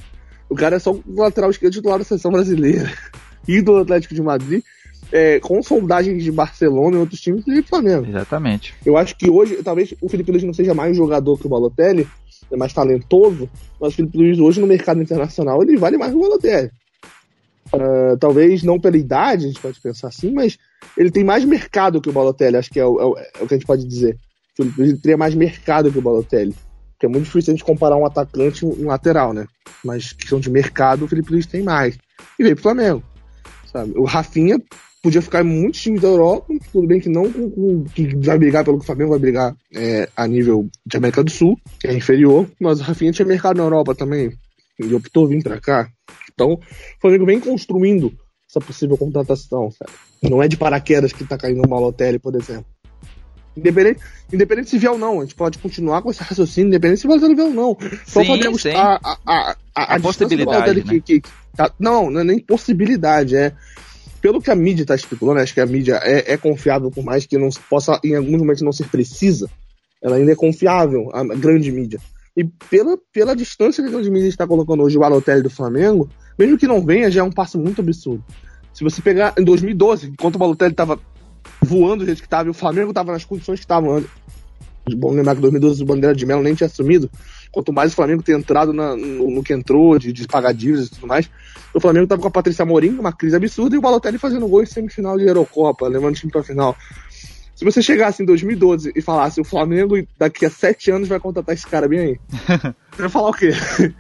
[0.49, 2.91] O cara é só o lateral esquerdo titular da seleção brasileira
[3.49, 4.63] e do Atlético de Madrid
[5.13, 8.07] é, com sondagens de Barcelona e outros times e Flamengo.
[8.09, 8.75] Exatamente.
[8.85, 12.07] Eu acho que hoje, talvez o Felipe Luiz não seja mais jogador que o Balotelli,
[12.51, 13.49] é mais talentoso,
[13.81, 16.71] mas o Felipe Luiz hoje no mercado internacional ele vale mais que o Balotelli.
[17.73, 20.59] Uh, talvez não pela idade, a gente pode pensar assim, mas
[20.97, 23.49] ele tem mais mercado que o Balotelli, acho que é o, é o, é o
[23.49, 24.17] que a gente pode dizer.
[24.53, 26.55] O Felipe Luiz teria mais mercado que o Balotelli.
[26.93, 29.47] Porque é muito difícil a gente comparar um atacante e um lateral, né?
[29.85, 31.99] Mas questão de mercado, o Felipe Luiz tem mais.
[32.39, 33.03] E veio pro Flamengo.
[33.67, 33.93] Sabe?
[33.97, 34.61] O Rafinha
[35.05, 37.31] podia ficar em muitos times da Europa, tudo bem que não
[37.95, 41.31] que vai brigar pelo que o Flamengo vai brigar é, a nível de América do
[41.31, 44.33] Sul, que é inferior, mas o Rafinha tinha mercado na Europa também,
[44.79, 45.91] e optou vir para cá.
[46.33, 46.61] Então, o
[47.03, 48.15] Flamengo vem construindo
[48.49, 49.93] essa possível contratação, sabe?
[50.23, 52.65] Não é de paraquedas que tá caindo no Balotelli, por exemplo.
[53.55, 54.01] Independente,
[54.33, 57.11] independente se vier ou não, a gente pode continuar com esse raciocínio, independente se o
[57.11, 57.77] Balotelli vier ou não.
[58.07, 58.71] Só sim, podemos sim.
[58.71, 60.83] a, a, a, a, a possibilidade.
[60.83, 60.83] Né?
[60.83, 63.53] Que, que, que, tá, não, não é nem possibilidade, é
[64.25, 67.27] pelo que a mídia está especulando, acho que a mídia é, é, confiável, por mais
[67.27, 69.51] que não possa, em alguns momentos, não ser precisa,
[70.03, 72.01] ela ainda é confiável, a grande mídia.
[72.35, 76.09] E pela, pela distância que a grande mídia está colocando hoje o Balotelli do Flamengo,
[76.39, 78.25] mesmo que não venha, já é um passo muito absurdo.
[78.73, 80.99] Se você pegar em 2012, enquanto o Balotelli estava
[81.61, 84.03] voando do jeito que estava e o Flamengo estava nas condições que estavam
[84.97, 87.11] Bom lembrar que em 2012 o Bandeira de Melo nem tinha assumido.
[87.55, 90.89] Quanto mais o Flamengo ter entrado na, no, no, que entrou, de, de pagar dívidas
[90.89, 91.31] e tudo mais,
[91.73, 94.65] o Flamengo tava com a Patrícia Morim, uma crise absurda, e o Balotelli fazendo gol
[94.65, 96.77] em semifinal de Eurocopa, levando o time pra final.
[97.55, 101.55] Se você chegasse em 2012 e falasse o Flamengo daqui a sete anos vai contratar
[101.55, 102.19] esse cara bem aí,
[102.91, 103.53] você vai falar o quê?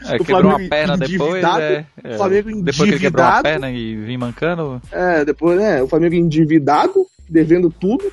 [0.04, 2.64] É, o Flamengo uma perna depois, é, é, Flamengo endividado.
[2.64, 4.82] Depois que ele quebrou uma perna e vim mancando.
[4.90, 8.12] É, depois, né, o Flamengo endividado, devendo tudo,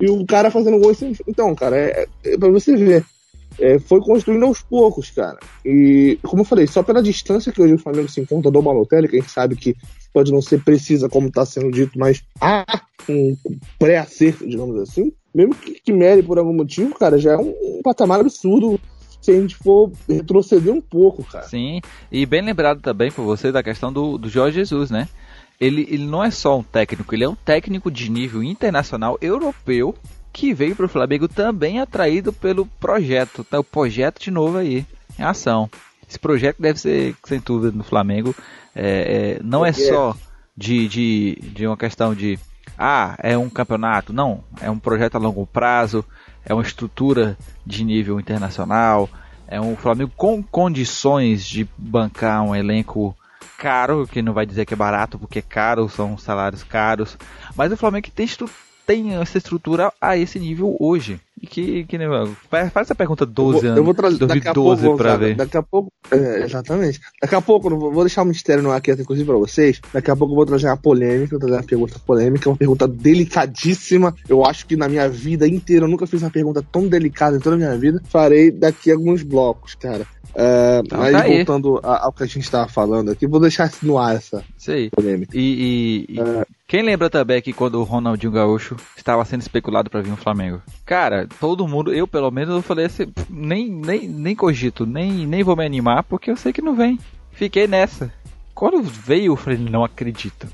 [0.00, 3.04] e o cara fazendo gol em Então, cara, é, é pra você ver
[3.58, 5.38] é, foi construindo aos poucos, cara.
[5.64, 9.08] E, como eu falei, só pela distância que hoje o Flamengo se encontra do Balotelli,
[9.08, 9.76] que a gente sabe que
[10.12, 12.64] pode não ser precisa, como está sendo dito, mas há
[13.08, 13.36] um
[13.78, 15.12] pré-acerto, digamos assim.
[15.34, 18.80] Mesmo que, que mere por algum motivo, cara, já é um, um patamar absurdo
[19.20, 21.46] se a gente for retroceder um pouco, cara.
[21.48, 21.80] Sim,
[22.12, 25.08] e bem lembrado também por você da questão do, do Jorge Jesus, né?
[25.60, 29.94] Ele, ele não é só um técnico, ele é um técnico de nível internacional europeu
[30.34, 34.84] que veio para o Flamengo também atraído pelo projeto, tá o projeto de novo aí
[35.16, 35.70] em ação.
[36.10, 38.34] Esse projeto deve ser, sem dúvida, no Flamengo.
[38.74, 40.14] É, é, não é só
[40.56, 42.36] de, de, de uma questão de
[42.76, 44.12] ah, é um campeonato.
[44.12, 46.04] Não, é um projeto a longo prazo,
[46.44, 49.08] é uma estrutura de nível internacional,
[49.46, 53.16] é um Flamengo com condições de bancar um elenco
[53.56, 57.16] caro, que não vai dizer que é barato, porque é caro, são salários caros,
[57.54, 58.26] mas o Flamengo tem,
[58.86, 61.20] tem essa estrutura a esse nível hoje.
[61.40, 61.98] E que, que
[62.48, 65.34] faz essa pergunta 12 eu vou, anos, eu vou trazer 2012 para ver.
[65.34, 67.00] Daqui a pouco, é, exatamente.
[67.20, 69.80] Daqui a pouco, vou, deixar um mistério no ar aqui, inclusive para vocês.
[69.92, 72.88] Daqui a pouco eu vou trazer uma polêmica, vou trazer uma pergunta polêmica, uma pergunta
[72.88, 74.14] delicadíssima.
[74.28, 77.40] Eu acho que na minha vida inteira eu nunca fiz uma pergunta tão delicada em
[77.40, 78.00] toda a minha vida.
[78.08, 80.06] Farei daqui a alguns blocos, cara.
[80.34, 83.98] Uh, então, mas tá voltando ao que a gente estava falando aqui, vou deixar no
[83.98, 84.90] ar essa Sei.
[84.90, 85.32] polêmica.
[85.34, 90.02] E, e, uh, quem lembra também que quando o Ronaldinho Gaúcho estava sendo especulado para
[90.02, 90.60] vir no Flamengo?
[90.84, 95.44] Cara, todo mundo, eu pelo menos, eu falei assim, nem, nem, nem cogito, nem, nem
[95.44, 96.98] vou me animar, porque eu sei que não vem.
[97.30, 98.12] Fiquei nessa.
[98.54, 100.46] Quando veio, eu falei, não acredito.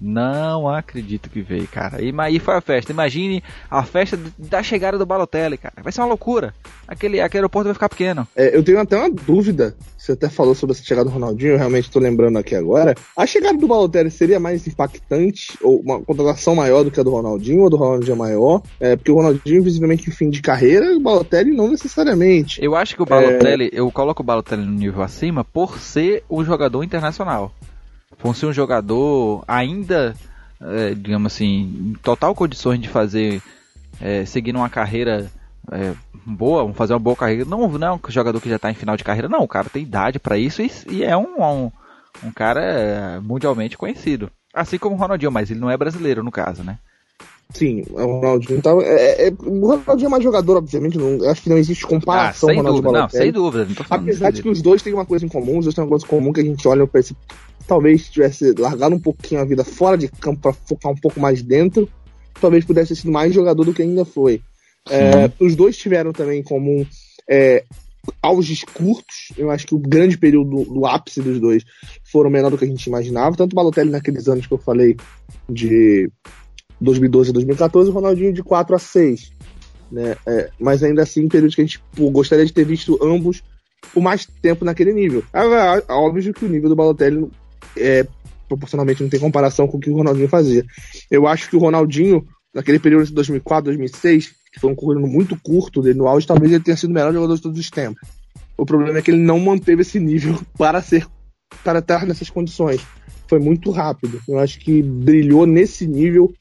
[0.00, 2.02] Não acredito que veio, cara.
[2.02, 2.92] E aí foi a festa.
[2.92, 5.74] Imagine a festa da chegada do Balotelli, cara.
[5.82, 6.54] Vai ser uma loucura.
[6.86, 8.26] Aquele, aquele aeroporto vai ficar pequeno.
[8.36, 9.74] É, eu tenho até uma dúvida.
[9.96, 12.94] Você até falou sobre essa chegada do Ronaldinho, eu realmente estou lembrando aqui agora.
[13.16, 17.10] A chegada do Balotelli seria mais impactante, ou uma contratação maior do que a do
[17.10, 18.62] Ronaldinho, ou do Ronaldinho é maior?
[18.78, 22.62] É, porque o Ronaldinho, visivelmente, em fim de carreira, o Balotelli não necessariamente.
[22.62, 23.80] Eu acho que o Balotelli, é...
[23.80, 27.52] eu coloco o Balotelli no nível acima por ser um jogador internacional
[28.26, 30.12] por ser um jogador ainda,
[30.60, 33.40] é, digamos assim, em total condições de fazer,
[34.00, 35.30] é, seguir uma carreira
[35.70, 35.94] é,
[36.26, 37.44] boa, fazer uma boa carreira.
[37.44, 39.44] Não, não é um jogador que já está em final de carreira, não.
[39.44, 41.70] O cara tem idade para isso e, e, é um, um,
[42.24, 44.28] um cara é, mundialmente conhecido.
[44.52, 46.80] Assim como o Ronaldinho, mas ele não é brasileiro no caso, né?
[47.50, 48.82] Sim, o Ronaldinho tava.
[48.82, 50.98] É, é, o Ronaldinho é mais jogador, obviamente.
[50.98, 53.64] Não, acho que não existe comparação ah, sem dúvida, não, sem dúvida.
[53.64, 55.90] Não Apesar de que os dois têm uma coisa em comum, os dois têm uma
[55.90, 57.16] coisa em comum que a gente olha para esse
[57.66, 61.42] talvez tivesse largado um pouquinho a vida fora de campo para focar um pouco mais
[61.42, 61.88] dentro,
[62.40, 64.40] talvez pudesse ter sido mais jogador do que ainda foi.
[64.88, 66.86] É, os dois tiveram também em comum
[67.28, 67.64] é,
[68.22, 69.32] auges curtos.
[69.36, 71.64] Eu acho que o grande período do, do, ápice dos dois
[72.10, 73.36] foram menor do que a gente imaginava.
[73.36, 74.96] Tanto o Balotelli naqueles anos que eu falei
[75.48, 76.08] de
[76.80, 79.32] 2012 a 2014, o Ronaldinho de 4 a 6.
[79.90, 80.16] Né?
[80.26, 83.42] É, mas ainda assim, períodos que a gente pô, gostaria de ter visto ambos
[83.92, 85.22] por mais tempo naquele nível.
[85.32, 87.28] É, é, óbvio que o nível do Balotelli
[87.76, 88.06] é,
[88.48, 90.64] proporcionalmente não tem comparação com o que o Ronaldinho fazia.
[91.10, 95.38] Eu acho que o Ronaldinho, naquele período de 2004, 2006, que foi um período muito
[95.40, 98.08] curto dele no auge, talvez ele tenha sido o melhor jogador de todos os tempos.
[98.56, 101.06] O problema é que ele não manteve esse nível para ser
[101.62, 102.80] para estar nessas condições.
[103.28, 104.20] Foi muito rápido.
[104.28, 106.32] Eu acho que brilhou nesse nível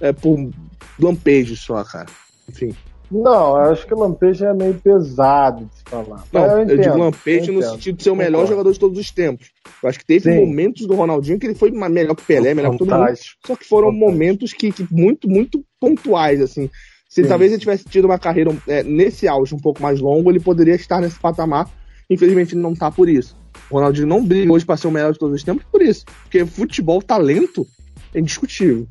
[0.00, 0.50] é, por
[0.98, 2.08] lampejos só, cara.
[2.48, 2.74] Enfim.
[3.10, 6.24] Não, eu acho que o Lampejo é meio pesado de se falar.
[6.32, 8.98] Não, eu, entendo, eu, digo Lampejo no sentido de ser o melhor jogador de todos
[8.98, 9.50] os tempos.
[9.82, 10.40] Eu acho que teve Sim.
[10.40, 13.14] momentos do Ronaldinho que ele foi melhor que Pelé, melhor que todo mundo.
[13.46, 14.10] Só que foram Fantástico.
[14.10, 16.70] momentos que, que, muito, muito pontuais, assim.
[17.08, 17.28] Se Sim.
[17.28, 20.74] talvez ele tivesse tido uma carreira é, nesse auge um pouco mais longo, ele poderia
[20.74, 21.70] estar nesse patamar.
[22.08, 23.36] Infelizmente ele não está por isso.
[23.70, 26.04] O Ronaldinho não briga hoje para ser o melhor de todos os tempos por isso.
[26.22, 27.66] Porque futebol, talento,
[28.12, 28.88] é indiscutível.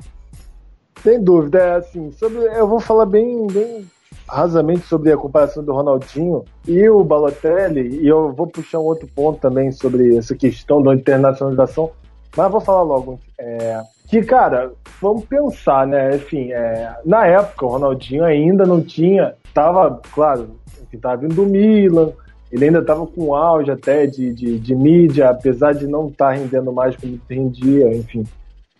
[1.02, 3.86] Sem dúvida, é assim, sobre, eu vou falar bem, bem
[4.28, 9.06] rasamente sobre a comparação do Ronaldinho e o Balotelli, e eu vou puxar um outro
[9.14, 11.90] ponto também sobre essa questão da internacionalização,
[12.36, 13.18] mas vou falar logo.
[13.38, 16.16] É, que, cara, vamos pensar, né?
[16.16, 20.50] Enfim, é, na época o Ronaldinho ainda não tinha, tava, claro,
[20.82, 22.12] enfim, tava vindo do Milan,
[22.50, 26.32] ele ainda estava com auge até de, de, de, mídia, apesar de não estar tá
[26.32, 28.24] rendendo mais como rendia, enfim,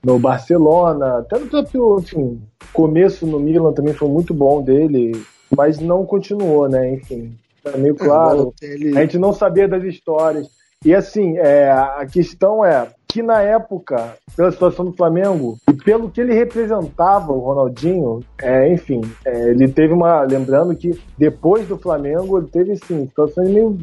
[0.05, 5.13] no Barcelona, até no próprio, enfim, começo no Milan também foi muito bom dele,
[5.57, 6.93] mas não continuou, né?
[6.93, 8.55] Enfim, tá meio é, claro.
[8.97, 10.49] A gente não sabia das histórias.
[10.85, 16.11] E assim, é, a questão é que na época, pela situação do Flamengo e pelo
[16.11, 20.23] que ele representava, o Ronaldinho, é, enfim, é, ele teve uma.
[20.23, 23.75] Lembrando que depois do Flamengo, ele teve, sim, situações meio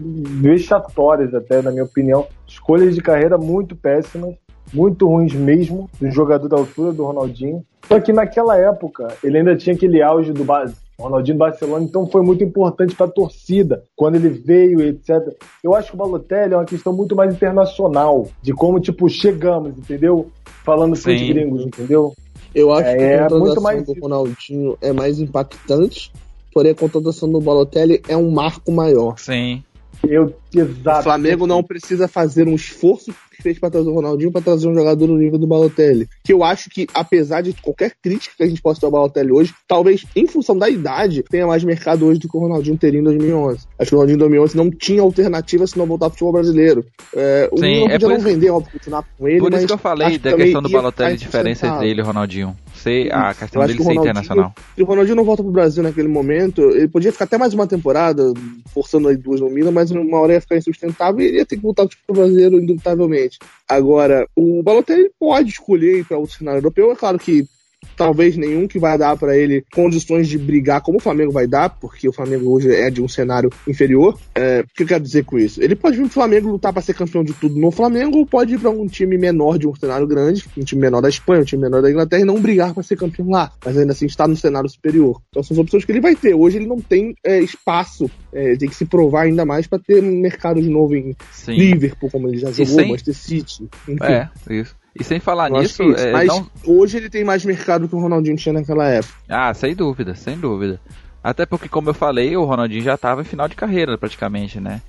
[0.42, 2.28] vexatórias, até, na minha opinião.
[2.46, 4.36] Escolhas de carreira muito péssimas,
[4.74, 7.64] muito ruins mesmo, do jogador da altura do Ronaldinho.
[7.88, 12.22] Só que naquela época, ele ainda tinha aquele auge do, o Ronaldinho Barcelona, então foi
[12.22, 15.36] muito importante para a torcida quando ele veio, etc.
[15.64, 19.78] Eu acho que o Balotelli é uma questão muito mais internacional, de como, tipo, chegamos,
[19.78, 20.30] entendeu?
[20.64, 22.14] Falando com os gringos, entendeu?
[22.54, 23.86] Eu acho é, que a é contratação mais...
[23.86, 26.12] do Ronaldinho é mais impactante,
[26.54, 29.18] porém a contratação do Balotelli é um marco maior.
[29.18, 29.64] Sim.
[30.08, 31.00] Eu Exato.
[31.00, 34.68] O Flamengo não precisa fazer um esforço que fez para trazer o Ronaldinho para trazer
[34.68, 36.08] um jogador no nível do Balotelli.
[36.24, 39.32] Que eu acho que, apesar de qualquer crítica que a gente possa ter ao Balotelli
[39.32, 43.00] hoje, talvez em função da idade tenha mais mercado hoje do que o Ronaldinho teria
[43.00, 43.60] em 2011.
[43.80, 46.86] Acho que o Ronaldinho em 2011 não tinha alternativa se não voltar pro futebol brasileiro.
[47.16, 49.40] É, o Sim, não é podia por não isso- vender, óbvio, continuar com ele.
[49.40, 51.90] Por mas isso que eu falei da questão do Balotelli, a ficar diferença entre insustentável.
[51.90, 52.56] ele e o Ronaldinho.
[52.76, 54.54] Sei, a questão dele ser internacional.
[54.76, 57.68] Se o Ronaldinho não volta pro Brasil naquele momento, ele podia ficar até mais uma
[57.68, 58.34] temporada,
[58.74, 61.56] forçando aí duas no Milan, mas uma hora ia ficar insustentável e ele ia ter
[61.56, 63.40] que voltar pro brasileiro, indubitavelmente.
[63.68, 67.48] Agora, o Balotelli pode escolher ir para outro cenário europeu, é claro que
[67.96, 71.70] talvez nenhum que vai dar para ele condições de brigar como o Flamengo vai dar,
[71.70, 74.20] porque o Flamengo hoje é de um cenário inferior.
[74.34, 75.62] É, o que eu quero dizer com isso?
[75.62, 78.56] Ele pode vir pro Flamengo lutar para ser campeão de tudo no Flamengo, ou pode
[78.56, 81.46] ir para um time menor de um cenário grande, um time menor da Espanha, um
[81.46, 84.28] time menor da Inglaterra, e não brigar para ser campeão lá, mas ainda assim estar
[84.28, 85.22] no cenário superior.
[85.30, 86.34] Então são as opções que ele vai ter.
[86.34, 89.80] Hoje ele não tem é, espaço, é, ele tem que se provar ainda mais para
[89.80, 91.54] ter um mercado de novo em Sim.
[91.54, 93.70] Liverpool, como ele já jogou, sem- Manchester City.
[93.88, 94.04] Enfim.
[94.04, 94.76] É, isso.
[95.00, 97.96] E sem falar Eu nisso, é é, Mas não- hoje ele tem mais mercado que
[97.96, 99.14] o Ronaldinho tinha naquela época.
[99.30, 100.80] Ah, sem dúvida, sem dúvida.
[101.24, 104.82] Até porque, como eu falei, o Ronaldinho já estava em final de carreira, praticamente, né?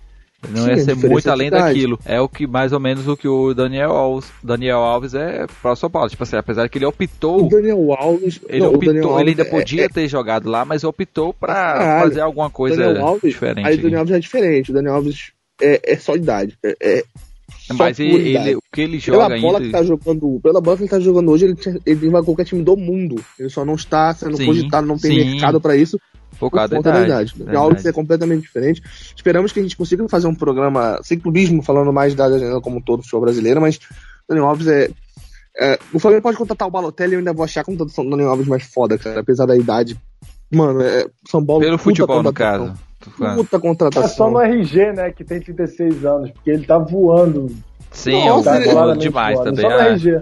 [0.45, 2.01] Ele não Sim, ia ser muito é além daquilo.
[2.05, 5.71] É o que mais ou menos o que o Daniel Alves, Daniel Alves é para
[5.71, 6.09] o São Paulo.
[6.11, 8.41] Tipo assim, apesar que ele optou, O Daniel Alves.
[8.49, 12.51] ele não, optou, ele ainda é- podia ter jogado lá, mas optou para fazer alguma
[12.51, 13.69] coisa Daniel Alves, diferente.
[13.69, 14.71] Aí o Daniel Alves é diferente.
[14.73, 16.59] O Daniel Alves é, é só idade.
[16.65, 17.05] É, é
[17.75, 19.67] mas ele, ele- o que ele Pela joga bola ainda.
[19.67, 22.63] que tá jogando, pela bola que ele tá jogando hoje, ele, ele vai qualquer time
[22.63, 23.23] do mundo.
[23.39, 25.31] Ele só não está sendo Sim, cogitado, não tem sim.
[25.33, 25.99] mercado pra isso
[26.39, 27.05] por por conta da idade.
[27.07, 27.35] idade.
[27.35, 28.83] O Daniel Alves é completamente diferente.
[29.15, 32.79] Esperamos que a gente consiga fazer um programa sem clubismo, falando mais da janela como
[32.79, 33.81] um todo do futebol brasileiro, mas o
[34.29, 34.91] Daniel Alves é.
[35.57, 38.11] é, o Flamengo pode contratar o Balotelli e eu ainda vou achar a contratação do
[38.11, 39.97] Daniel Alves mais foda, cara, apesar da idade.
[40.51, 41.63] Mano, é São Paulo.
[41.63, 42.75] Pelo futebol, no caso.
[43.11, 44.31] Puta É só contratação.
[44.31, 47.51] no RG, né, que tem 36 anos, porque ele tá voando.
[47.91, 49.51] Sim, Nossa, gosto claramente demais voando.
[49.57, 49.71] também.
[49.71, 49.89] Só no ah.
[49.93, 50.21] RG.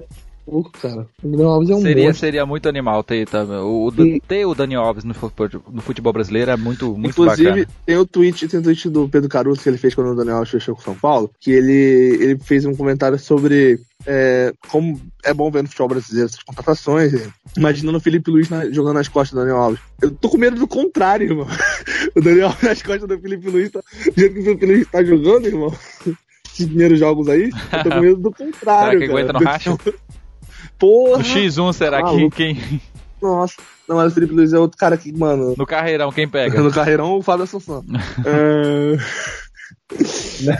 [0.48, 1.06] Louco, cara.
[1.22, 4.44] O Daniel Alves é um Seria, seria muito animal ter, tá, o, o- E- ter
[4.46, 5.30] o Daniel Alves no, fu-
[5.70, 7.66] no futebol brasileiro é muito, muito Inclusive, bacana.
[7.86, 10.38] tem o tweet, tem o tweet do Pedro Caruso que ele fez quando o Daniel
[10.38, 15.00] Alves fechou com o São Paulo, que ele, ele fez um comentário sobre é, como
[15.24, 18.94] é bom ver no futebol brasileiro essas contratações, é, imaginando o Felipe Luiz na- jogando
[18.94, 19.80] nas costas do Daniel Alves.
[20.02, 21.46] Eu tô com medo do contrário, irmão.
[22.16, 25.04] O Daniel nas costas do Felipe Luiz, tá, do jeito que o Felipe Luiz tá
[25.04, 25.72] jogando, irmão.
[26.52, 29.18] Esses primeiros jogos aí, eu tô com medo do Será contrário, que cara.
[29.20, 29.76] aguenta no racha?
[30.78, 31.18] Porra!
[31.18, 32.36] No X1, será que Maluco.
[32.36, 32.80] quem.
[33.22, 33.54] Nossa.
[33.88, 36.60] Não, mas o Felipe Luiz é outro cara que, mano, No carreirão, quem pega?
[36.62, 37.84] no carreirão, o Fábio Assunção.
[38.24, 38.96] É...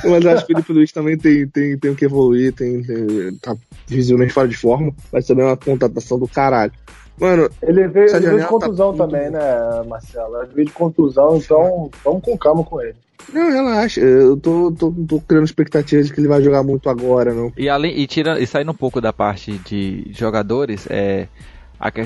[0.09, 3.35] Mas acho que o Felipe Luiz também tem, tem, tem o que evoluir, tem, tem-
[3.41, 6.73] tá visivelmente fora de forma, mas também é uma contratação do caralho.
[7.21, 9.41] Mano, Ele veio, ele veio de tá contusão muito também, né,
[9.87, 10.43] Marcelo?
[10.43, 12.95] Ele veio de contusão, então vamos com calma com ele.
[13.33, 17.35] não, relaxa, eu tô, tô, tô criando expectativa de que ele vai jogar muito agora,
[17.35, 17.53] não.
[17.57, 21.29] E, além, e, tira, e saindo um pouco da parte de jogadores, é,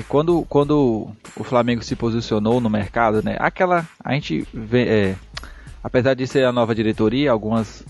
[0.07, 3.87] quando, quando o Flamengo se posicionou no mercado, né, aquela.
[4.03, 4.87] A gente vê.
[4.87, 5.15] é,
[5.83, 7.83] apesar de ser a nova diretoria, algumas,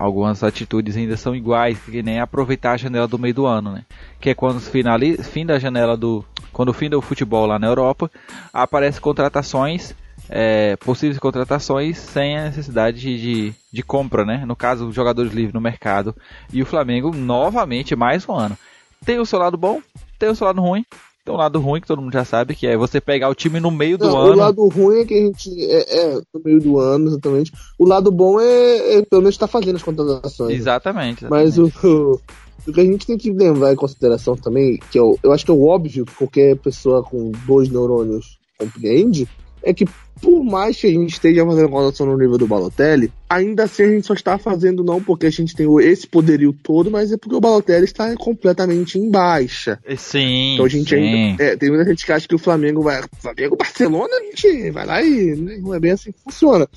[0.00, 3.84] algumas atitudes ainda são iguais, que nem aproveitar a janela do meio do ano, né?
[4.18, 6.24] Que é quando finaliza, fim da janela do.
[6.52, 8.10] Quando fim do futebol lá na Europa,
[8.52, 9.94] aparecem contratações.
[10.28, 14.44] é, possíveis contratações sem a necessidade de, de, de compra, né?
[14.46, 16.14] No caso, jogadores livres no mercado.
[16.52, 18.56] E o Flamengo, novamente, mais um ano.
[19.04, 19.82] Tem o seu lado bom,
[20.18, 20.84] tem o seu lado ruim.
[21.24, 23.60] Tem um lado ruim que todo mundo já sabe, que é você pegar o time
[23.60, 24.32] no meio do Não, ano.
[24.32, 25.64] O lado ruim é que a gente.
[25.64, 27.52] É, é, no meio do ano, exatamente.
[27.78, 30.56] O lado bom é, é pelo menos tá fazendo as contratações.
[30.56, 31.26] Exatamente.
[31.26, 31.86] Mas exatamente.
[31.86, 32.20] o, o,
[32.66, 35.50] o que a gente tem que levar em consideração também, que eu, eu acho que
[35.50, 39.28] é o óbvio que qualquer pessoa com dois neurônios compreende,
[39.62, 39.86] é que
[40.20, 43.88] por mais que a gente esteja fazendo contratação no nível do Balotelli, ainda assim a
[43.88, 47.34] gente só está fazendo não porque a gente tem esse poderio todo, mas é porque
[47.34, 49.78] o Balotelli está completamente em baixa.
[49.96, 50.96] Sim, Então a gente sim.
[50.96, 51.42] ainda.
[51.42, 53.02] É, tem muita gente que acha que o Flamengo vai.
[53.18, 56.68] Flamengo, Barcelona, a gente vai lá e né, não é bem assim que funciona.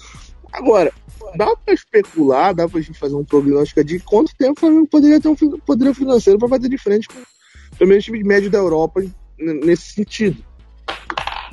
[0.52, 0.94] Agora,
[1.36, 5.20] dá pra especular, dá pra gente fazer um prognóstico de quanto tempo o Flamengo poderia
[5.20, 7.16] ter um poderio financeiro pra bater de frente com
[7.78, 9.04] pelo menos o time médio da Europa
[9.38, 10.38] nesse sentido.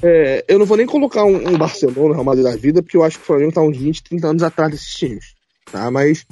[0.02, 3.02] É, eu não vou nem colocar um, um Barcelona, Real Madrid da vida, porque eu
[3.02, 5.34] acho que o Flamengo tá uns 20, 30 anos atrás desses times.
[5.70, 5.90] Tá?
[5.90, 6.26] Mas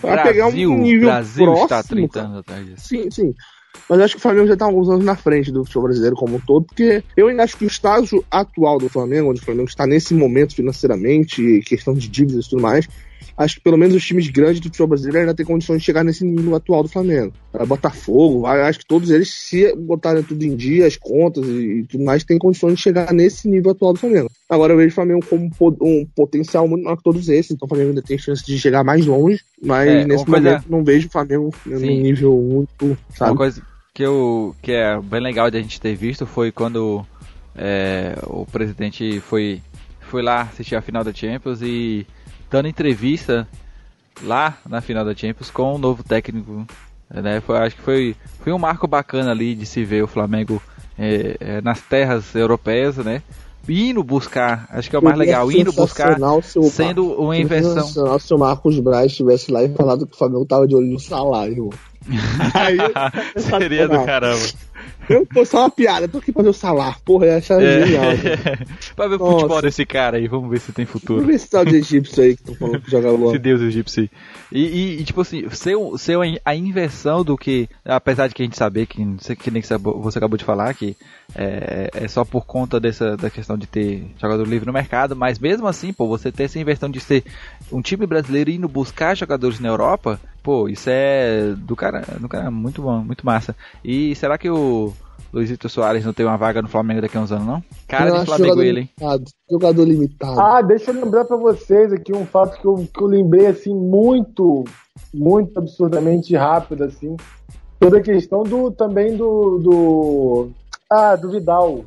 [0.00, 2.26] pra pegar um Brasil, nível Brasil está próximo, 30 cara.
[2.26, 2.88] anos atrás disso.
[2.88, 3.34] Sim, sim.
[3.88, 6.16] Mas eu acho que o Flamengo já tá alguns anos na frente do futebol brasileiro
[6.16, 9.44] como um todo, porque eu ainda acho que o estágio atual do Flamengo, onde o
[9.44, 12.86] Flamengo está nesse momento financeiramente, questão de dívidas e tudo mais,
[13.36, 16.04] acho que pelo menos os times grandes do futebol brasileiro ainda têm condições de chegar
[16.04, 17.32] nesse nível atual do Flamengo.
[17.66, 22.24] Botafogo, acho que todos eles, se botarem tudo em dia, as contas e, tudo mais,
[22.24, 24.30] têm condições de chegar nesse nível atual do Flamengo.
[24.48, 25.50] Agora eu vejo o Flamengo como
[25.82, 28.84] um potencial muito maior que todos esses, então o Flamengo ainda tem chance de chegar
[28.84, 30.64] mais longe, mas é, nesse momento coisa...
[30.68, 31.70] não vejo o Flamengo Sim.
[31.70, 32.96] num nível muito.
[33.14, 33.30] Sabe?
[33.30, 33.62] Uma coisa
[33.94, 37.04] que, eu, que é bem legal de a gente ter visto foi quando
[37.54, 39.60] é, o presidente foi,
[40.00, 42.06] foi lá assistir a final da Champions e
[42.52, 43.48] dando entrevista
[44.22, 46.66] lá na final da Champions com o novo técnico.
[47.10, 47.40] Né?
[47.40, 50.62] Foi, acho que foi, foi um marco bacana ali de se ver o Flamengo
[50.98, 53.22] é, é, nas terras europeias, né?
[53.68, 56.18] Indo buscar, acho que é o mais legal, indo buscar,
[56.68, 58.18] sendo uma inversão.
[58.18, 60.98] Se o Marcos Braz estivesse lá e falado que o Flamengo tava de olho no
[60.98, 61.70] salário.
[62.54, 62.76] Aí,
[63.40, 64.42] Seria do caramba.
[65.08, 67.86] Eu, só uma piada, tô aqui pra ver o salário, porra, eu achava é.
[67.86, 68.04] genial.
[68.94, 69.32] pra ver o Nossa.
[69.32, 71.20] futebol desse cara aí, vamos ver se tem futuro.
[71.20, 73.32] Vamos ver se tá de egípcio aí que estão falando que joga LOL.
[73.32, 74.10] Se Deus egípcio aí.
[74.52, 78.44] E, e, e, tipo assim, ser, ser a inversão do que, apesar de que a
[78.44, 79.02] gente saber, que,
[79.36, 80.96] que nem que você acabou de falar, que
[81.34, 85.38] é, é só por conta dessa da questão de ter jogador livre no mercado, mas
[85.38, 87.24] mesmo assim, pô, você ter essa inversão de ser
[87.70, 92.50] um time brasileiro indo buscar jogadores na Europa, pô, isso é do cara, do cara
[92.50, 93.54] muito bom, muito massa.
[93.84, 94.92] E será que o
[95.32, 97.64] Luizito Soares não tem uma vaga no Flamengo daqui a uns anos, não?
[97.88, 98.90] Cara eu de Flamengo ele, hein?
[98.98, 100.40] Limitado, jogador limitado.
[100.40, 103.74] Ah, deixa eu lembrar pra vocês aqui um fato que eu, que eu lembrei, assim,
[103.74, 104.64] muito,
[105.14, 107.16] muito absurdamente rápido, assim.
[107.80, 110.50] Toda a questão do, também do, do...
[110.90, 111.84] Ah, do Vidal.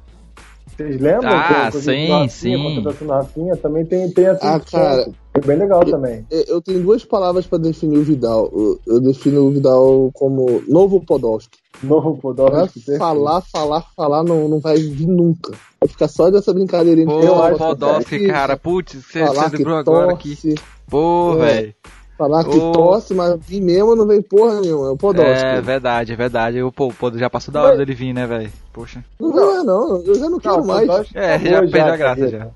[0.75, 1.31] Vocês lembram?
[1.31, 2.83] Ah, que, sim, sim.
[2.83, 6.25] Da Rafinha, também tem, tem essa ah, cara, é bem legal eu, também.
[6.29, 8.49] Eu tenho duas palavras para definir o Vidal.
[8.53, 11.57] Eu, eu, defino o Vidal como novo Podolski.
[11.83, 12.97] Novo Podolski.
[12.97, 15.51] Falar, falar, falar não, não vai vir nunca.
[15.79, 17.05] Vai ficar só dessa brincadeirinha.
[17.05, 18.55] Pô, Podolski, cara.
[18.55, 20.55] Putz, você, você lembrou agora aqui.
[20.89, 21.45] Pô, é.
[21.45, 21.75] velho.
[22.17, 22.71] Falar que oh.
[22.71, 24.87] tosse, mas vir mesmo não vem porra nenhuma.
[24.87, 25.45] É o Podolski.
[25.45, 26.63] É verdade, é verdade.
[26.63, 28.49] O pô, já passou da hora dele vir, né, velho?
[28.71, 29.03] Poxa.
[29.19, 30.01] Não, é não.
[30.01, 30.89] Eu já não quero não, mais.
[31.13, 32.47] É, já perdeu a graça já.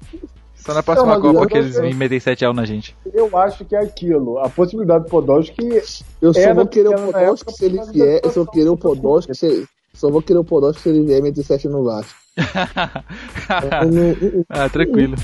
[0.59, 2.95] Só na próxima não, Copa que eles vêm meter 7 a 1 na gente.
[3.13, 4.39] Eu acho que é aquilo.
[4.39, 5.81] A possibilidade do Podolski.
[6.21, 8.21] Eu só vou querer o Podolski se ele vier.
[8.23, 9.67] Eu só vou querer o Podolski se.
[9.93, 12.17] Só vou querer o Podolski se ele vier meter 7 no Vasco.
[14.49, 15.15] ah, tranquilo.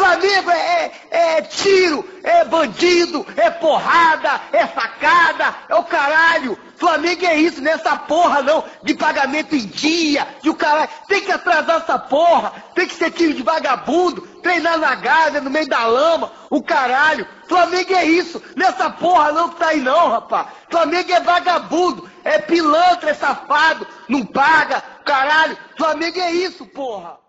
[0.00, 6.58] Flamengo é, é, é, tiro, é bandido, é porrada, é facada, é o caralho.
[6.76, 10.88] Flamengo é isso, nessa porra não, de pagamento em dia, de o caralho.
[11.06, 15.50] Tem que atrasar essa porra, tem que ser time de vagabundo, treinar na Gávea, no
[15.50, 17.28] meio da lama, o caralho.
[17.46, 20.46] Flamengo é isso, nessa porra não que tá aí não, rapaz.
[20.70, 25.58] Flamengo é vagabundo, é pilantra, é safado, não paga, caralho.
[25.76, 27.19] Flamengo é isso, porra.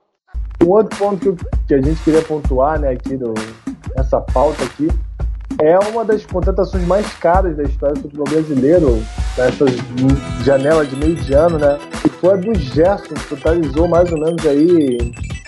[0.64, 1.38] Um outro ponto
[1.68, 3.34] que, a gente queria pontuar, né, aqui do,
[3.96, 4.90] nessa pauta aqui,
[5.60, 9.04] é uma das contratações mais caras da história do futebol brasileiro,
[9.38, 9.66] nessa
[10.44, 11.78] janela de meio de ano, né?
[12.06, 14.98] E foi a do Gerson, que totalizou mais ou menos aí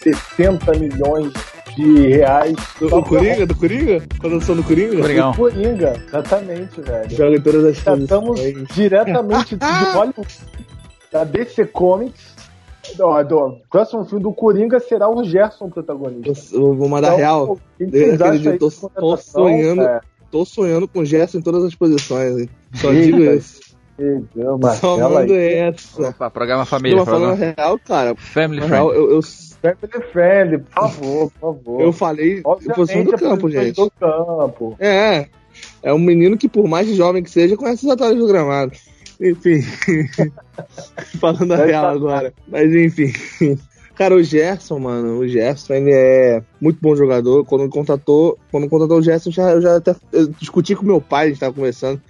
[0.01, 1.31] 60 milhões
[1.75, 2.55] de reais.
[2.79, 3.45] Do, do Coringa?
[3.45, 4.03] Do Coringa?
[4.21, 5.01] Contratação do Coringa?
[5.01, 5.31] Coringão.
[5.31, 7.09] Do Coringa, exatamente, velho.
[7.09, 8.39] Joga em todas as Estamos
[8.73, 10.37] diretamente de Hollywood,
[11.11, 12.33] da DC Comics,
[12.95, 16.55] do, do próximo filme do Coringa será o Gerson protagonista.
[16.55, 17.59] Eu vou mandar então, real.
[17.79, 20.01] Eu tô, tô sonhando, é.
[20.31, 22.37] tô sonhando com o Gerson em todas as posições.
[22.37, 22.49] Hein?
[22.73, 23.63] Só digo isso.
[24.79, 26.09] Só mando essa.
[26.09, 26.97] Opa, programa família.
[26.97, 28.15] Tô falando real, cara.
[28.15, 28.73] Family friend.
[28.73, 29.21] Real, eu, eu...
[29.21, 31.81] Family friend, por favor, por favor.
[31.81, 33.75] Eu falei Obviamente, posição do campo, gente.
[33.75, 34.75] Do campo.
[34.79, 35.27] É.
[35.83, 38.71] É um menino que, por mais jovem que seja, conhece os atalhos do gramado.
[39.23, 39.61] Enfim.
[41.19, 42.33] Falando a real agora.
[42.47, 43.13] Mas enfim.
[43.95, 47.45] Cara, o Gerson, mano, o Gerson, ele é muito bom jogador.
[47.45, 51.27] Quando contratou, quando contratou o Gerson, já, eu já até eu discuti com meu pai,
[51.27, 52.01] a gente tava conversando.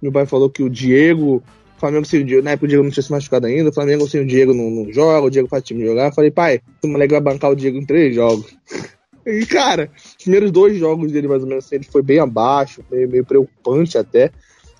[0.00, 2.84] Meu pai falou que o Diego, o Flamengo sem o Diego, na época o Diego
[2.84, 5.48] não tinha se machucado ainda, o Flamengo sem o Diego não, não joga, o Diego
[5.48, 6.08] faz time jogar.
[6.08, 8.46] Eu falei, pai, o moleque vai bancar o Diego em três jogos.
[9.26, 12.82] E, cara, os primeiros dois jogos dele, mais ou menos, assim, ele foi bem abaixo,
[12.90, 14.32] meio, meio preocupante até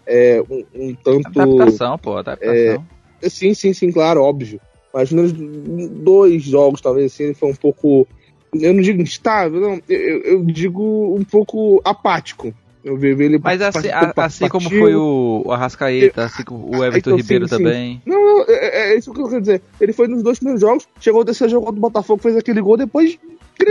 [0.07, 1.41] é, um, um, tanto.
[1.41, 2.87] Adaptação, pô, adaptação.
[3.23, 4.61] É, sim, sim, sim, claro, óbvio.
[4.93, 8.07] Mas nos dois jogos, talvez assim, ele foi um pouco.
[8.53, 12.53] Eu não digo instável, não, eu, eu digo um pouco apático.
[12.83, 17.11] Eu vi ele Mas assim, assim como foi o, o Arrascaeta, assim como o Everton
[17.11, 17.95] então, Ribeiro sim, também.
[17.97, 18.03] Sim.
[18.07, 19.63] Não, não é, é, isso que eu quero dizer.
[19.79, 22.79] Ele foi nos dois primeiros jogos, chegou o terceiro jogo do Botafogo, fez aquele gol,
[22.79, 23.19] depois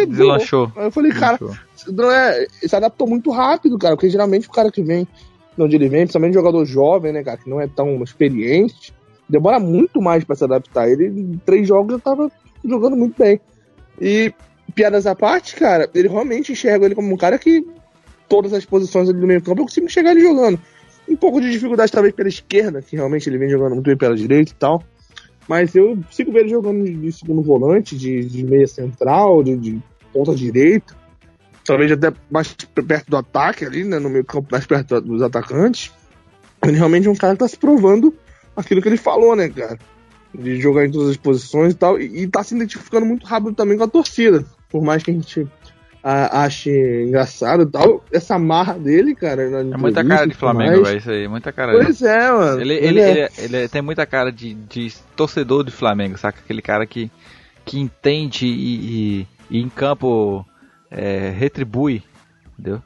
[0.05, 0.71] Deslanchou.
[0.75, 1.39] Aí eu falei, cara,
[1.87, 5.07] não é, se adaptou muito rápido, cara, porque geralmente o cara que vem
[5.63, 8.93] onde ele vem, principalmente jogador jovem, né, cara, que não é tão experiente,
[9.27, 10.89] demora muito mais para se adaptar.
[10.89, 12.31] Ele, em três jogos, já tava
[12.63, 13.39] jogando muito bem.
[14.01, 14.33] E
[14.73, 17.65] piadas à parte, cara, ele realmente enxerga ele como um cara que
[18.27, 20.59] todas as posições do meio campo eu consigo enxergar ele jogando.
[21.07, 24.15] Um pouco de dificuldade talvez pela esquerda, que realmente ele vem jogando muito bem pela
[24.15, 24.83] direita e tal.
[25.47, 29.79] Mas eu consigo ver ele jogando de segundo volante, de, de meia central, de, de
[30.13, 30.95] ponta direita.
[31.69, 33.99] Talvez até mais perto do ataque ali, né?
[33.99, 35.91] No meio campo, mais perto dos atacantes.
[36.63, 38.11] Ele realmente é um cara que tá se provando
[38.57, 39.77] aquilo que ele falou, né, cara?
[40.33, 41.99] De jogar em todas as posições e tal.
[41.99, 44.43] E, e tá se identificando muito rápido também com a torcida.
[44.67, 45.47] Por mais que a gente
[46.03, 46.71] a, ache
[47.05, 49.43] engraçado e tal, essa marra dele, cara.
[49.43, 51.27] É muita cara de Flamengo, é isso aí.
[51.27, 51.73] Muita cara.
[51.73, 52.61] Pois é, mano.
[52.61, 53.29] Ele, ele, ele, é.
[53.37, 56.39] ele, ele, tem muita cara de, de torcedor de Flamengo, saca?
[56.39, 57.11] Aquele cara que,
[57.63, 60.43] que entende e, e, e em campo
[60.91, 62.03] é, retribui,
[62.53, 62.81] entendeu?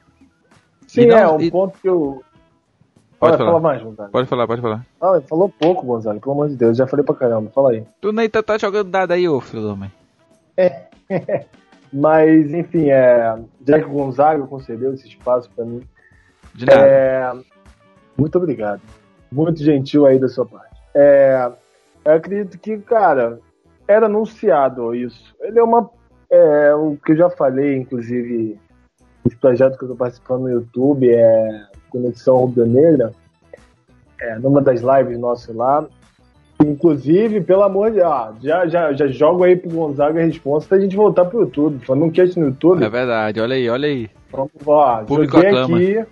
[0.87, 1.51] Sim, não, é um e...
[1.51, 2.23] ponto que eu.
[3.19, 3.59] Pode falar.
[3.59, 4.09] mais, Gonzalo.
[4.11, 4.85] Pode falar, pode falar.
[4.99, 7.85] Ah, falou pouco, Gonzalo, pelo amor de Deus, já falei pra caramba, fala aí.
[8.01, 9.91] Tu nem tá, tá jogando nada aí, ô filho da mãe.
[10.57, 10.87] É.
[11.93, 13.37] Mas, enfim, é,
[13.67, 15.83] já que o Gonzaga concedeu esse espaço para mim.
[16.53, 16.85] De nada.
[16.85, 17.31] É,
[18.17, 18.81] muito obrigado.
[19.31, 20.75] Muito gentil aí da sua parte.
[20.93, 21.51] É,
[22.03, 23.39] eu acredito que, cara,
[23.87, 25.35] era anunciado isso.
[25.39, 25.89] Ele é uma.
[26.29, 28.59] É, o que eu já falei, inclusive,
[29.25, 33.11] esse projeto que eu estou participando no YouTube é Conexão Rubro Negra.
[34.19, 35.85] É, numa das lives nossas lá,
[36.61, 40.79] Inclusive, pelo amor de Deus, já, já, já jogo aí pro Gonzaga a resposta pra
[40.79, 41.85] gente voltar pro YouTube.
[41.85, 42.83] Falando um cast no YouTube.
[42.83, 44.09] É verdade, olha aí, olha aí.
[44.31, 45.77] Vamos, ó, o público aclama.
[45.77, 46.05] aqui.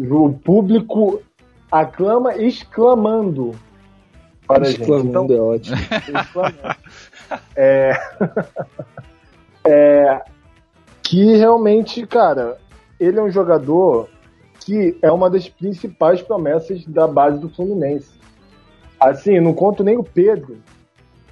[0.00, 1.22] O público
[1.70, 3.52] aclama exclamando.
[4.46, 5.32] Para exclamando gente.
[5.32, 5.76] Então, é ótimo.
[5.76, 6.76] Exclamando.
[7.56, 7.92] É,
[9.66, 10.22] é,
[11.02, 12.58] que realmente, cara,
[12.98, 14.08] ele é um jogador
[14.60, 18.18] que é uma das principais promessas da base do Fluminense.
[18.98, 20.58] Assim, não conto nem o Pedro.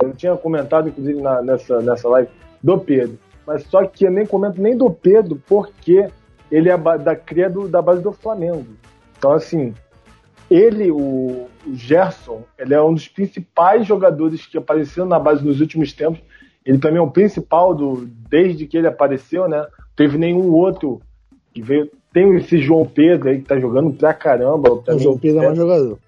[0.00, 2.28] Eu tinha comentado, inclusive, na, nessa, nessa live
[2.62, 3.18] do Pedro.
[3.46, 6.08] Mas só que eu nem comento nem do Pedro, porque
[6.50, 8.66] ele é da cria do, da base do Flamengo.
[9.16, 9.74] Então, assim,
[10.52, 15.92] ele, o, Gerson, ele é um dos principais jogadores que apareceram na base nos últimos
[15.92, 16.20] tempos.
[16.64, 19.66] Ele também é o principal do, desde que ele apareceu, né?
[19.96, 21.00] Teve nenhum outro
[21.52, 21.90] que veio.
[22.12, 24.70] Tem esse João Pedro aí que tá jogando pra caramba.
[24.70, 25.98] O João Pedro é mais jogador.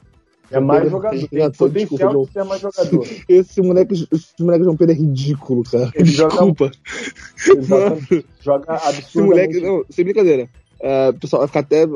[0.51, 1.29] É mais jogador.
[1.29, 3.07] Tem potencial desculpa, de ser mais jogador.
[3.29, 5.91] Esse moleque, esse moleque João Pedro é ridículo, cara.
[5.95, 6.71] Ele desculpa.
[7.37, 8.99] Joga, joga absurdo.
[9.01, 10.49] Esse moleque, não, sem brincadeira.
[10.81, 11.87] Uh, o pessoal vai ficar até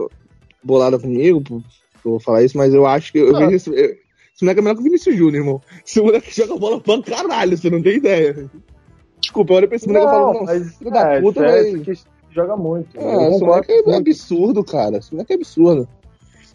[0.65, 1.63] bolado comigo por,
[2.11, 4.81] por falar isso, mas eu acho que eu vejo esse, esse moleque é melhor que
[4.81, 5.61] o Vinícius Júnior, irmão.
[5.87, 8.51] Esse moleque joga bola pra caralho, você não tem ideia.
[9.21, 11.83] Desculpa, eu olho pra esse moleque e falo, não, mas, filho da é, puta, velho.
[12.31, 12.99] Joga muito.
[12.99, 14.99] É, esse moleque é absurdo, cara.
[14.99, 15.89] Esse moleque é absurdo.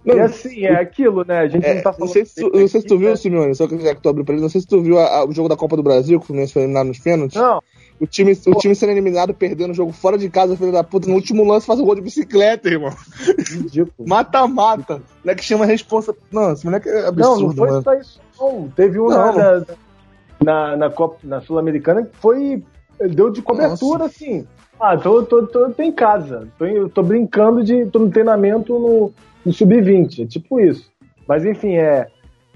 [0.05, 1.39] Não, e assim, é aquilo, né?
[1.39, 2.07] A gente é, não tá falando.
[2.07, 4.09] Não sei se tu, não sei se tu viu, Simeone, só que já que tu
[4.09, 5.83] abriu pra ele, não sei se tu viu a, a, o jogo da Copa do
[5.83, 7.39] Brasil, que o Fluminense foi eliminado nos pênaltis.
[7.39, 7.61] Não.
[7.99, 11.07] O time, o time sendo eliminado, perdendo o jogo fora de casa, filho da puta,
[11.07, 12.91] no último lance faz um gol de bicicleta, irmão.
[14.05, 15.01] Mata-mata.
[15.23, 16.13] Moleque é chama a responsa.
[16.31, 17.39] Não, esse moleque é absurdo.
[17.39, 17.83] Não, não foi mano.
[17.83, 18.69] só isso, não.
[18.75, 19.33] Teve um não.
[19.33, 19.65] na,
[20.43, 22.63] na, na, Copa, na Sul-Americana que foi.
[22.99, 24.05] Deu de cobertura, Nossa.
[24.05, 24.47] assim.
[24.79, 26.47] Ah, tô, tô, tô, tô em casa.
[26.57, 27.85] Tô, tô brincando de.
[27.87, 29.13] tô no treinamento no
[29.45, 30.89] no sub-20, é tipo isso.
[31.27, 32.07] Mas enfim, é,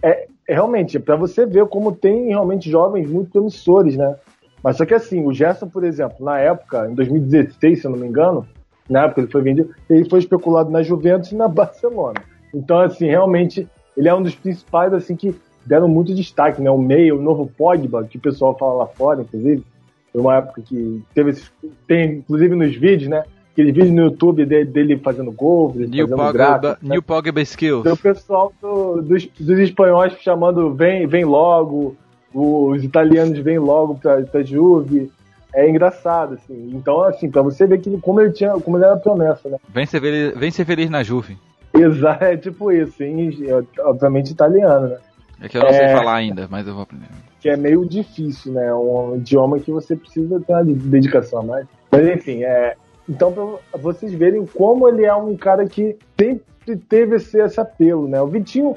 [0.01, 4.15] é, é realmente para você ver como tem realmente jovens muito promissores, né?
[4.63, 7.97] Mas só que assim, o Gerson, por exemplo, na época, em 2016, se eu não
[7.97, 8.45] me engano,
[8.89, 12.21] na época ele foi vendido, ele foi especulado na Juventus e na Barcelona.
[12.53, 15.35] Então, assim, realmente, ele é um dos principais, assim, que
[15.65, 16.71] deram muito destaque, né?
[16.71, 19.63] O meio, o novo Pogba, que o pessoal fala lá fora, inclusive,
[20.11, 21.51] foi uma época que teve esses,
[21.85, 23.23] tem, inclusive nos vídeos, né?
[23.57, 26.93] aquele vídeo no YouTube dele, dele fazendo gol, New fazendo Pogba, gráfico, né?
[26.93, 27.91] New Pogba Skills.
[27.91, 31.97] o pessoal do, dos, dos espanhóis chamando vem, vem logo,
[32.34, 35.11] os italianos vêm logo pra, pra Juve.
[35.53, 36.71] É engraçado, assim.
[36.73, 39.57] Então, assim, pra você ver que, como ele tinha, como ele era promessa, né?
[39.69, 41.38] Vem ser feliz, vem ser feliz na Juve.
[41.73, 43.32] Exato, é tipo isso, em,
[43.80, 44.97] obviamente italiano, né?
[45.41, 47.07] É que eu não é, sei falar ainda, mas eu vou aprender.
[47.39, 48.73] Que é meio difícil, né?
[48.73, 51.67] Um idioma que você precisa ter uma dedicação mais.
[51.91, 52.75] Mas enfim, é,
[53.07, 58.07] então, para vocês verem como ele é um cara que sempre teve esse, esse apelo,
[58.07, 58.21] né?
[58.21, 58.75] O Vitinho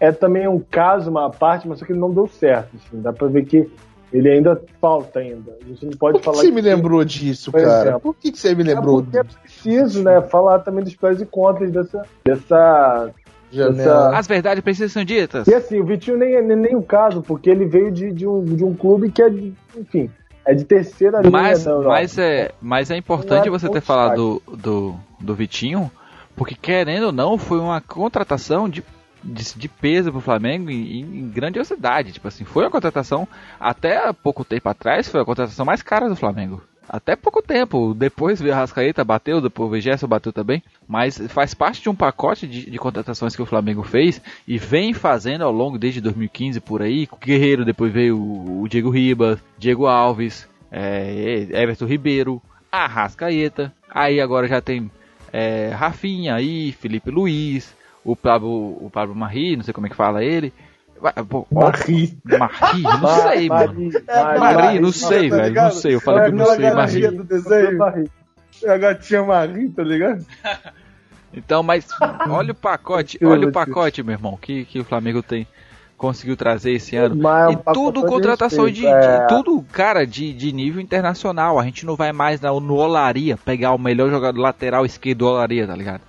[0.00, 2.74] é também um caso, uma parte, mas só que ele não deu certo.
[2.74, 3.70] Assim, dá para ver que
[4.12, 5.56] ele ainda falta ainda.
[5.60, 6.36] A gente não pode Por falar.
[6.38, 7.82] Por que você me lembrou disso, cara?
[7.82, 8.00] Exemplo.
[8.00, 10.20] Por que, que você me lembrou é, é preciso, né?
[10.22, 12.02] Falar também dos prós e contras dessa.
[12.24, 13.12] dessa
[13.52, 14.16] Essa...
[14.16, 15.46] As verdades precisam ser ditas.
[15.46, 18.26] E assim, o Vitinho nem é nem, nem, o caso, porque ele veio de, de,
[18.26, 19.28] um, de um clube que é,
[19.76, 20.10] enfim,
[20.46, 24.56] é de terceira linha mas, Mas é, mas é importante é você ter falado do,
[24.56, 25.90] do, do Vitinho,
[26.34, 28.82] porque querendo ou não, foi uma contratação de,
[29.22, 32.12] de, de peso pro Flamengo em, em, grandiosidade.
[32.12, 33.26] Tipo assim, foi uma contratação,
[33.58, 36.62] até pouco tempo atrás, foi a contratação mais cara do Flamengo.
[36.88, 37.94] até pouco tempo.
[37.94, 40.62] Depois veio a Rascaeta, bateu, depois o Gerson bateu também.
[40.88, 44.92] Mas faz parte de um pacote de, de, contratações que o Flamengo fez e vem
[44.92, 47.08] fazendo ao longo desde 2015 por aí.
[47.10, 53.72] O Guerreiro, depois veio o, o Diego Ribas, Diego Alves, é, Everton Ribeiro, a Rascaeta.
[53.88, 54.90] Aí agora já tem
[55.32, 57.74] é, Rafinha aí, Felipe Luiz,
[58.04, 60.52] o Pablo, o Pablo Marri, não sei como é que fala ele.
[61.50, 62.18] Marri.
[62.38, 63.90] Marri, não sei, mano.
[64.38, 65.54] Marri, não sei, velho.
[65.54, 67.10] Não sei, eu falei que não sei, Marri.
[67.10, 67.78] do desenho.
[68.68, 70.24] A gatinha Marri, tá ligado?
[71.32, 71.86] Então, mas
[72.28, 75.46] olha o pacote, olha o pacote, meu irmão, que, que o Flamengo tem
[75.96, 77.14] conseguiu trazer esse ano.
[77.14, 79.20] Mas, e tudo contratação de, é...
[79.20, 81.60] de, tudo, cara, de, de nível internacional.
[81.60, 85.26] A gente não vai mais no, no Olaria pegar o melhor jogador lateral esquerdo do
[85.26, 86.00] Olaria, tá ligado?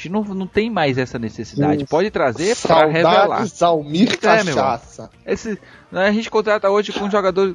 [0.00, 1.84] Gente não, não tem mais essa necessidade.
[1.84, 3.46] Pode trazer para revelar.
[3.46, 5.10] Salmir é, Cachaça.
[5.26, 5.58] Esse,
[5.92, 7.54] né, a gente contrata hoje com um jogador.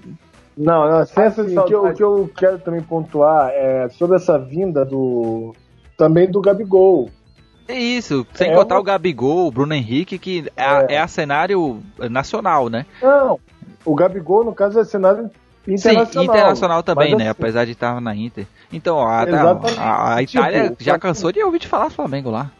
[0.56, 4.38] Não, não, assim, o, que eu, o que eu quero também pontuar é sobre essa
[4.38, 5.54] vinda do.
[5.98, 7.10] Também do Gabigol.
[7.68, 8.82] É isso, sem é contar uma...
[8.82, 11.82] o Gabigol, o Bruno Henrique, que é, é a cenário
[12.12, 12.86] nacional, né?
[13.02, 13.40] Não,
[13.84, 15.32] o Gabigol, no caso, é cenário
[15.68, 16.06] internacional.
[16.06, 17.24] Sim, internacional também, né?
[17.24, 18.46] Assim, Apesar de estar na Inter.
[18.72, 22.52] Então, a, a, a Itália tipo, já cansou de ouvir de falar Flamengo lá.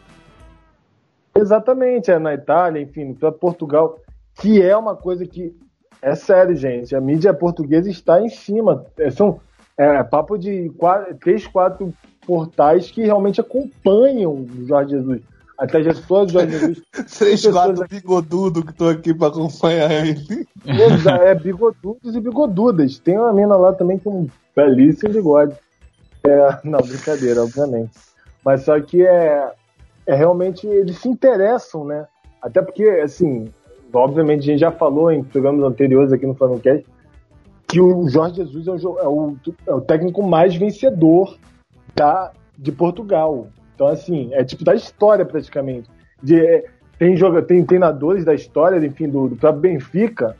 [1.34, 3.98] Exatamente, é na Itália, enfim, para Portugal,
[4.40, 5.54] que é uma coisa que
[6.00, 6.94] é sério, gente.
[6.96, 8.86] A mídia portuguesa está em cima.
[8.98, 9.40] É, são
[9.76, 11.92] é, papo de quatro, três, quatro
[12.26, 15.20] portais que realmente acompanham o Jorge Jesus.
[15.58, 16.82] Até já Jorge Jesus.
[17.18, 20.46] Três, quatro bigodudos que estão aqui para acompanhar ele.
[21.22, 22.98] É, bigodudos e bigodudas.
[22.98, 25.54] Tem uma mina lá também com um belíssimo bigode.
[26.24, 27.92] É, não, brincadeira, obviamente.
[28.44, 29.52] Mas só que é,
[30.06, 32.06] é realmente eles se interessam, né?
[32.42, 33.48] Até porque, assim,
[33.92, 36.62] obviamente a gente já falou em programas anteriores aqui no Flamengo
[37.66, 39.36] que o Jorge Jesus é o, é o,
[39.66, 41.36] é o técnico mais vencedor
[41.94, 43.48] da, de Portugal.
[43.76, 45.88] Então, assim, é tipo da história praticamente.
[46.22, 46.64] De, é,
[46.98, 50.34] tem, joga, tem treinadores da história, enfim, do, do próprio Benfica,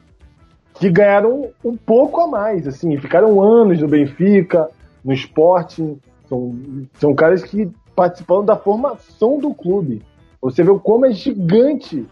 [0.74, 4.68] que ganharam um pouco a mais, assim, ficaram anos no Benfica,
[5.05, 6.57] no Sporting, são,
[6.95, 10.03] são caras que participaram da formação do clube.
[10.41, 12.07] Você vê como é gigante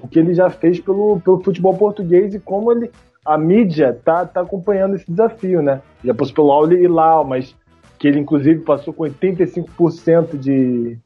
[0.00, 2.90] o que ele já fez pelo, pelo futebol português e como ele,
[3.24, 5.82] a mídia tá, tá acompanhando esse desafio, né?
[6.04, 7.54] Já passou pelo Auli e Lau, mas
[7.98, 10.98] que ele inclusive passou com 85% de,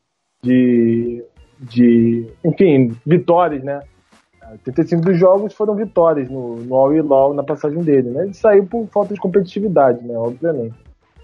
[0.43, 1.25] de,
[1.59, 3.81] de, enfim, vitórias, né?
[4.67, 8.25] 85 dos jogos foram vitórias no, no All Hilal na passagem dele, né?
[8.25, 10.15] Ele saiu por falta de competitividade, né?
[10.17, 10.75] Obviamente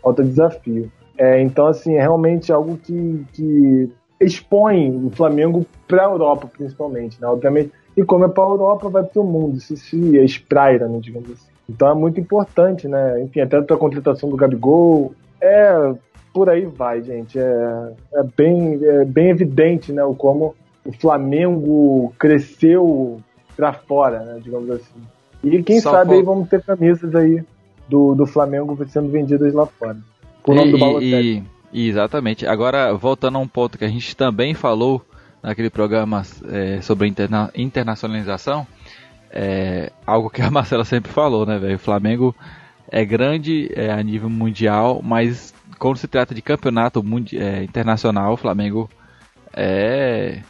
[0.02, 0.90] falta desafio.
[1.16, 3.90] É, então, assim, é realmente algo que, que
[4.20, 7.26] expõe o Flamengo para a Europa, principalmente, né?
[7.26, 7.72] Obviamente.
[7.96, 11.32] E como é para a Europa, vai para o mundo, se, se espraira, né, digamos
[11.32, 11.48] assim.
[11.68, 13.20] Então é muito importante, né?
[13.22, 15.12] Enfim, até a contratação do Gabigol.
[15.40, 15.94] É,
[16.32, 17.38] por aí vai, gente.
[17.38, 20.04] É, é, bem, é bem evidente, né?
[20.04, 23.20] O como o Flamengo cresceu
[23.56, 24.40] para fora, né?
[24.42, 25.00] Digamos assim.
[25.42, 27.42] E quem Só sabe aí vamos ter camisas aí
[27.88, 29.96] do, do Flamengo sendo vendidas lá fora.
[30.42, 31.44] Por nome do Balotelli.
[31.72, 32.46] E, exatamente.
[32.46, 35.02] Agora, voltando a um ponto que a gente também falou
[35.42, 38.66] naquele programa é, sobre interna internacionalização,
[39.30, 41.76] é, algo que a Marcela sempre falou, né, velho?
[41.76, 42.34] O Flamengo
[42.90, 48.36] é grande é, a nível mundial, mas quando se trata de campeonato é, internacional, o
[48.36, 48.88] Flamengo
[49.52, 50.42] é,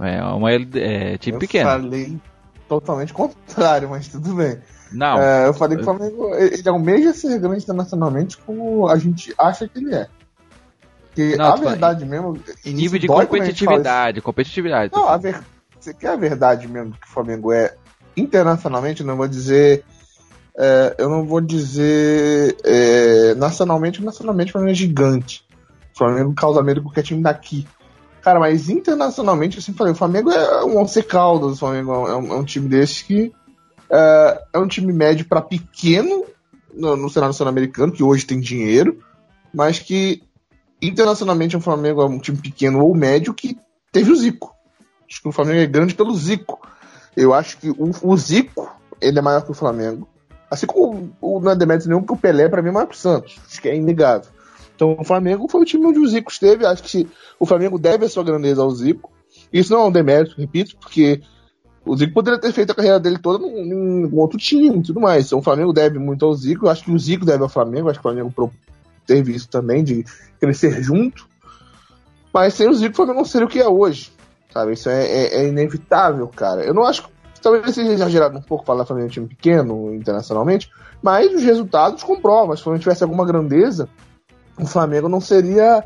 [0.00, 1.70] é uma é, time Eu pequeno.
[1.70, 2.20] Eu falei
[2.68, 4.58] totalmente contrário, mas tudo bem.
[4.92, 5.20] Não.
[5.20, 9.68] É, eu falei que o Flamengo ele almeja ser grande internacionalmente como a gente acha
[9.68, 10.08] que ele é.
[11.06, 12.38] Porque não, a verdade mesmo.
[12.64, 14.92] Em nível de competitividade, competitividade.
[14.92, 15.40] Não, a ver...
[15.78, 17.76] você quer a verdade mesmo que o Flamengo é
[18.16, 19.84] internacionalmente, não vou dizer.
[20.56, 25.44] É, eu não vou dizer é, nacionalmente, nacionalmente o Flamengo é gigante.
[25.94, 27.66] O Flamengo causa medo porque é time daqui.
[28.22, 32.32] Cara, mas internacionalmente, sempre falei, o Flamengo é um Once Caldas, o Flamengo é um,
[32.32, 33.32] é um time desse que
[33.90, 36.24] é, é um time médio para pequeno
[36.72, 38.98] no, no cenário sul-americano, que hoje tem dinheiro,
[39.52, 40.22] mas que
[40.80, 43.58] internacionalmente o Flamengo é um time pequeno ou médio que
[43.92, 44.54] teve o Zico.
[45.08, 46.60] Acho que o Flamengo é grande pelo Zico.
[47.16, 50.08] Eu acho que o, o Zico ele é maior que o Flamengo.
[50.50, 52.94] Assim como o, não é demérito nenhum, porque o Pelé para mim é maior que
[52.94, 53.38] o Santos.
[53.46, 54.30] Acho que é inegável.
[54.74, 56.66] Então o Flamengo foi o time onde o Zico esteve.
[56.66, 59.12] Acho que o Flamengo deve a sua grandeza ao Zico.
[59.52, 61.20] Isso não é um demérito, repito, porque
[61.84, 65.26] o Zico poderia ter feito a carreira dele toda num outro time e tudo mais.
[65.26, 66.66] Então o Flamengo deve muito ao Zico.
[66.66, 67.88] Eu acho que o Zico deve ao Flamengo.
[67.88, 68.52] Acho que o Flamengo
[69.06, 70.04] teve isso também, de
[70.40, 71.26] crescer junto.
[72.32, 74.12] Mas sem o Zico, o Flamengo não seria o que é hoje.
[74.52, 74.72] Sabe?
[74.72, 76.64] Isso é, é, é inevitável, cara.
[76.64, 77.13] Eu não acho que
[77.44, 80.70] talvez seja exagerado um pouco falar Flamengo é um time pequeno internacionalmente,
[81.02, 82.56] mas os resultados comprovam.
[82.56, 83.86] Se o Flamengo tivesse alguma grandeza,
[84.58, 85.84] o Flamengo não seria.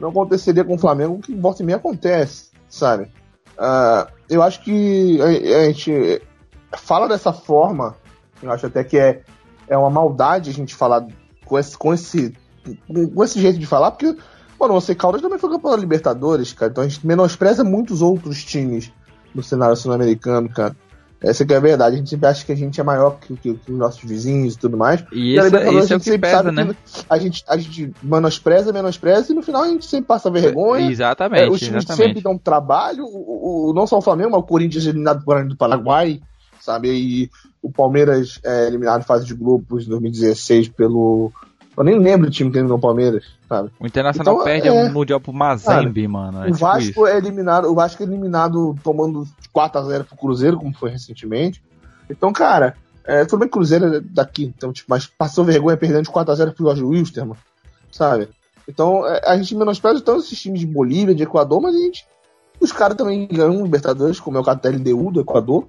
[0.00, 3.04] Não aconteceria com o Flamengo o que volta e meia acontece, sabe?
[3.58, 6.22] Uh, eu acho que a, a, gente
[6.78, 7.94] fala dessa forma,
[8.42, 9.20] eu acho até que é,
[9.68, 11.06] é uma maldade a gente falar
[11.44, 12.32] com esse, com esse,
[13.14, 14.16] com esse jeito de falar, porque,
[14.58, 18.42] mano, você Caldas também foi campeão da Libertadores, cara, então a gente menospreza muitos outros
[18.42, 18.90] times
[19.34, 20.74] no cenário sul-americano, cara.
[21.22, 21.96] Essa que é a verdade.
[21.96, 24.54] A gente sempre acha que a gente é maior que, que, que os nossos vizinhos
[24.54, 25.04] e tudo mais.
[25.12, 26.74] E, isso, é- isso é o que pesa, né?
[27.08, 30.90] a gente, a gente menospreza, menospreza e no final a gente sempre passa vergonha.
[30.90, 31.42] Exatamente.
[31.42, 32.06] É, os times exatamente.
[32.08, 33.04] sempre dão trabalho.
[33.04, 36.22] O, o, não só o Flamengo, mas o Corinthians eliminado por do Paraguai,
[36.58, 36.88] sabe?
[36.90, 37.30] E
[37.62, 41.30] o Palmeiras é eliminado em fase de grupos em 2016 pelo
[41.76, 43.70] eu nem lembro o time que eliminou o Palmeiras, sabe?
[43.78, 44.88] O Internacional então, perde é...
[44.90, 46.38] Mundial pro Mazembe, mano.
[46.38, 50.58] É o tipo Vasco tipo é eliminado, o Vasco é eliminado tomando 4x0 pro Cruzeiro,
[50.58, 51.62] como foi recentemente.
[52.08, 55.76] Então, cara, é, tudo bem que o Cruzeiro é daqui, então, tipo, mas passou vergonha
[55.76, 57.36] perdendo de 4x0 pro Jorge Wilstermann,
[57.90, 58.28] sabe?
[58.68, 62.06] Então, é, a gente menospreza tanto esses times de Bolívia, de Equador, mas a gente.
[62.60, 65.66] Os caras também ganham Libertadores, como é o caso da LDU do Equador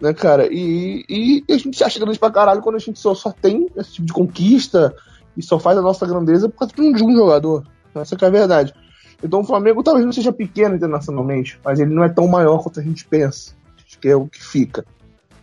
[0.00, 0.48] né, cara?
[0.50, 3.68] E, e, a gente se acha grande pra caralho quando a gente só, só tem
[3.76, 4.94] esse tipo de conquista,
[5.36, 7.64] e só faz a nossa grandeza por causa de um jogador.
[7.94, 8.74] Essa é a verdade.
[9.22, 12.80] Então o Flamengo talvez não seja pequeno internacionalmente, mas ele não é tão maior quanto
[12.80, 13.56] a gente pensa.
[14.00, 14.84] Que é o que fica.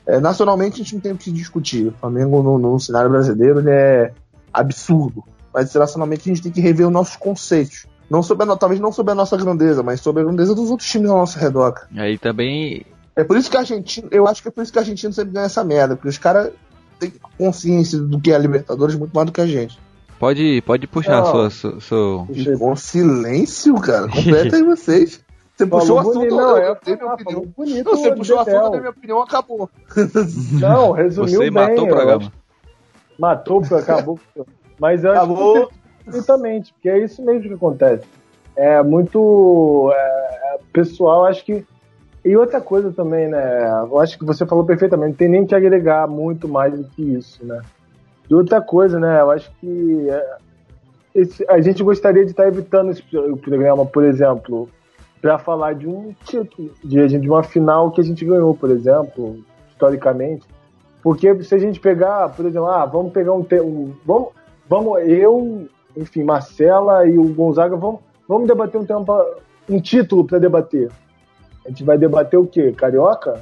[0.06, 1.88] É, nacionalmente a gente não tem o que discutir.
[1.88, 4.14] O Flamengo no, no cenário brasileiro ele é
[4.54, 5.24] absurdo.
[5.54, 7.86] Mas internacionalmente a gente tem que rever os nossos conceitos.
[8.10, 10.90] Não sobre a, talvez não sobre a nossa grandeza, mas sobre a grandeza dos outros
[10.90, 11.88] times ao nosso redor.
[11.98, 12.86] Aí também.
[13.16, 15.12] É por isso que a Argentina, eu acho que é por isso que a Argentina
[15.14, 16.52] sempre ganha essa merda, porque os caras
[17.00, 19.80] têm consciência do que é a Libertadores muito mais do que a gente.
[20.20, 22.28] Pode, pode puxar não, sua, sua, seu.
[22.58, 24.08] Com silêncio, cara.
[24.08, 25.24] Completa aí vocês.
[25.56, 27.46] Você puxou o assunto, bonito, não, eu, eu minha opinião.
[27.56, 29.70] Bonito, não, você puxou o assunto, da minha opinião acabou.
[30.60, 31.52] Não, resumiu você bem.
[31.52, 32.32] matou o programa.
[33.18, 34.20] Matou, acabou.
[34.78, 35.58] Mas eu acabou.
[35.58, 35.70] acho
[36.04, 38.06] perfeitamente, porque é isso mesmo que acontece.
[38.54, 41.66] É muito é, pessoal, acho que.
[42.26, 43.70] E outra coisa também, né?
[43.84, 47.04] Eu acho que você falou perfeitamente, não tem nem que agregar muito mais do que
[47.04, 47.62] isso, né?
[48.28, 49.22] E outra coisa, né?
[49.22, 50.38] Eu acho que é,
[51.14, 54.68] esse, a gente gostaria de estar evitando esse programa, por exemplo,
[55.22, 59.38] para falar de um título, de, de uma final que a gente ganhou, por exemplo,
[59.70, 60.48] historicamente.
[61.04, 64.30] Porque se a gente pegar, por exemplo, ah, vamos pegar um, um vamos,
[64.68, 69.14] vamos, eu, enfim, Marcela e o Gonzaga, vamos, vamos debater um tempo,
[69.70, 70.90] um título para debater.
[71.66, 72.72] A gente vai debater o quê?
[72.72, 73.42] Carioca?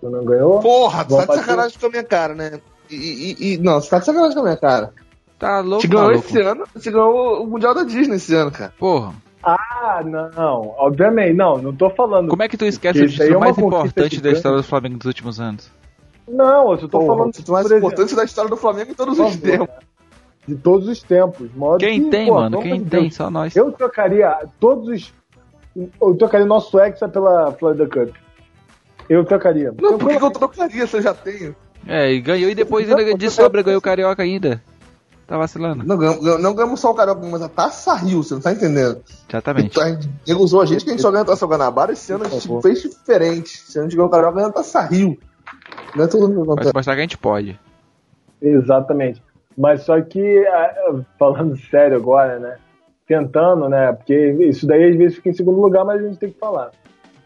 [0.00, 0.60] Que não ganhou?
[0.60, 2.60] Porra, tá de sacanagem com a minha cara, né?
[2.90, 4.92] E, e, não, você tá de sacanagem com a minha cara.
[5.38, 8.72] Tá louco, Você ganhou esse ano, você ganhou o Mundial da Disney esse ano, cara.
[8.78, 9.14] Porra.
[9.42, 12.28] Ah, não, obviamente, não, não tô falando.
[12.28, 15.06] Como é que tu esquece o título é mais importante da história do Flamengo dos
[15.06, 15.70] últimos anos?
[16.28, 17.28] Não, eu só tô Porra, falando.
[17.28, 19.68] O título mais importante da história do Flamengo em todos os tempos.
[20.46, 21.50] De todos os tempos.
[21.78, 22.60] Quem que, tem, pô, mano?
[22.60, 23.02] Quem tem?
[23.02, 23.14] Deus.
[23.14, 23.56] Só nós.
[23.56, 25.14] Eu trocaria todos os.
[25.76, 28.14] Eu trocaria nosso Hexa pela Florida Cup.
[29.08, 29.74] Eu trocaria.
[29.80, 31.54] Não, por que eu trocaria se eu já tenho?
[31.86, 34.62] É, e ganhou e depois ainda de sobra ganhou o Carioca ainda.
[35.26, 35.84] Tá vacilando.
[35.84, 39.00] Não, ganhamos, não ganhamos só o Carioca, mas a Taça Rio, você não tá entendendo?
[39.28, 39.70] Exatamente.
[39.70, 42.12] Então, a gente usou a gente que a gente só ganhou a Taça Guanabara, esse
[42.12, 43.54] ano a gente fez diferente.
[43.54, 45.16] Esse ano a gente ganhou o Carioca ganhando a Taça Rio.
[45.94, 47.58] Não é tudo mundo mostrar que a gente pode.
[48.42, 49.22] Exatamente.
[49.56, 50.44] Mas só que,
[51.18, 52.56] falando sério agora, né?
[53.10, 53.92] Tentando, né?
[53.92, 56.70] Porque isso daí às vezes fica em segundo lugar, mas a gente tem que falar.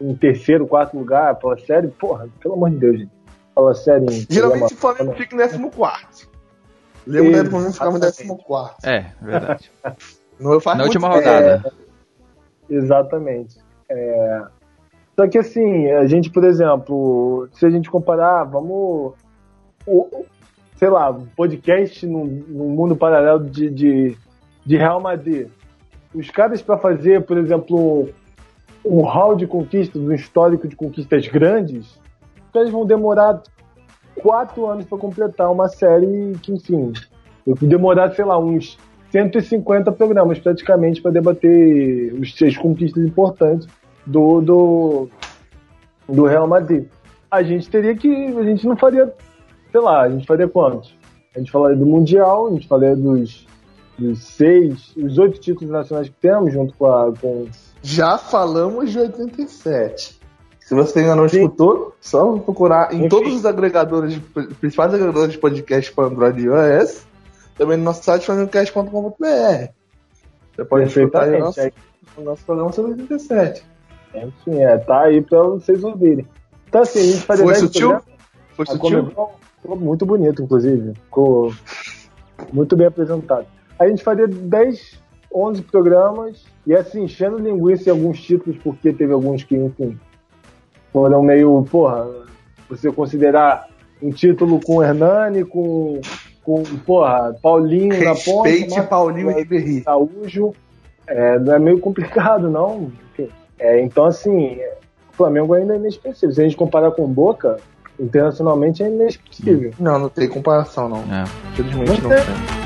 [0.01, 3.11] Em terceiro, quarto lugar, fala sério, porra, pelo amor de Deus, gente.
[3.53, 4.07] Fala sério.
[4.27, 6.27] Geralmente o Flamengo fica em 14.
[7.05, 8.73] Lembro da época que ficava em 14.
[8.83, 9.71] É, verdade.
[10.39, 11.71] Não Na última rodada.
[12.67, 13.59] É, exatamente.
[13.87, 14.41] É,
[15.15, 19.13] só que assim, a gente, por exemplo, se a gente comparar, vamos.
[19.85, 20.25] O,
[20.77, 24.17] sei lá, podcast no, no mundo paralelo de, de,
[24.65, 25.47] de Real Madrid.
[26.15, 28.09] Os caras para fazer, por exemplo,
[28.85, 31.99] um hall de conquistas, um histórico de conquistas grandes,
[32.49, 33.41] então eles vão demorar
[34.15, 36.93] quatro anos para completar uma série que, enfim,
[37.61, 38.77] demorar, sei lá, uns
[39.11, 43.67] 150 programas praticamente para debater os seis conquistas importantes
[44.05, 45.09] do, do,
[46.07, 46.85] do Real Madrid.
[47.29, 48.07] A gente teria que.
[48.07, 49.13] A gente não faria,
[49.71, 50.95] sei lá, a gente faria quantos?
[51.35, 53.45] A gente falaria do Mundial, a gente falaria dos,
[53.97, 57.13] dos seis, os oito títulos nacionais que temos, junto com a.
[57.15, 57.47] Com...
[57.81, 60.19] Já falamos de 87.
[60.59, 61.43] Se você ainda não Sim.
[61.43, 63.09] escutou, só procurar em Enfim.
[63.09, 64.17] todos os agregadores,
[64.59, 67.05] principais agregadores de podcast para Android e iOS,
[67.55, 69.69] também no nosso site fazendocast.com.br.
[70.55, 71.59] Você pode escutar o nosso,
[72.17, 73.63] o nosso programa sobre 87.
[74.15, 76.25] Enfim, é, tá aí para vocês ouvirem.
[76.67, 78.01] Então assim, a gente faria Foi 10 sutil?
[78.55, 79.07] Foi A sutil?
[79.61, 80.93] Ficou muito bonito, inclusive.
[80.95, 81.53] Ficou
[82.51, 83.45] muito bem apresentado.
[83.79, 84.99] A gente faria 10,
[85.33, 89.99] 11 programas e assim, enchendo linguiça em alguns títulos, porque teve alguns que, enfim,
[90.91, 92.07] foram meio, porra,
[92.69, 93.67] você considerar
[94.01, 95.99] um título com Hernani, com,
[96.43, 98.49] com porra, Paulinho na ponta.
[98.49, 99.83] Respeite Paulinho e Ribéry.
[99.85, 100.53] Araújo,
[101.07, 102.91] é, não é meio complicado, não.
[103.11, 104.77] Enfim, é, então, assim, é,
[105.11, 106.31] o Flamengo ainda é inexpressivo.
[106.31, 107.57] Se a gente comparar com o Boca,
[107.99, 109.71] internacionalmente é inexpressivo.
[109.79, 110.99] Não, não tem comparação, não.
[110.99, 111.23] É.
[111.51, 112.25] Infelizmente não Não tem.
[112.25, 112.64] tem.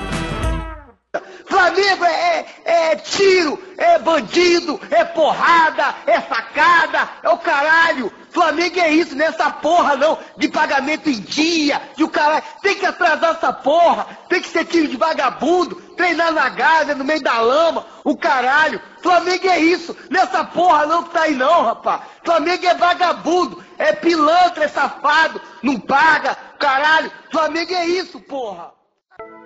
[3.19, 8.11] Tiro, é bandido, é porrada, é facada, é o caralho.
[8.31, 12.43] Flamengo é isso, nessa porra não, de pagamento em dia, e o caralho.
[12.61, 17.03] Tem que atrasar essa porra, tem que ser time de vagabundo, treinar na Gávea, no
[17.03, 18.81] meio da lama, o caralho.
[19.01, 22.01] Flamengo é isso, nessa porra não que tá aí não, rapaz.
[22.23, 27.11] Flamengo é vagabundo, é pilantra, é safado, não paga, caralho.
[27.31, 28.71] Flamengo é isso, porra.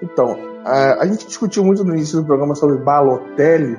[0.01, 3.77] Então, a, a gente discutiu muito no início do programa sobre Balotelli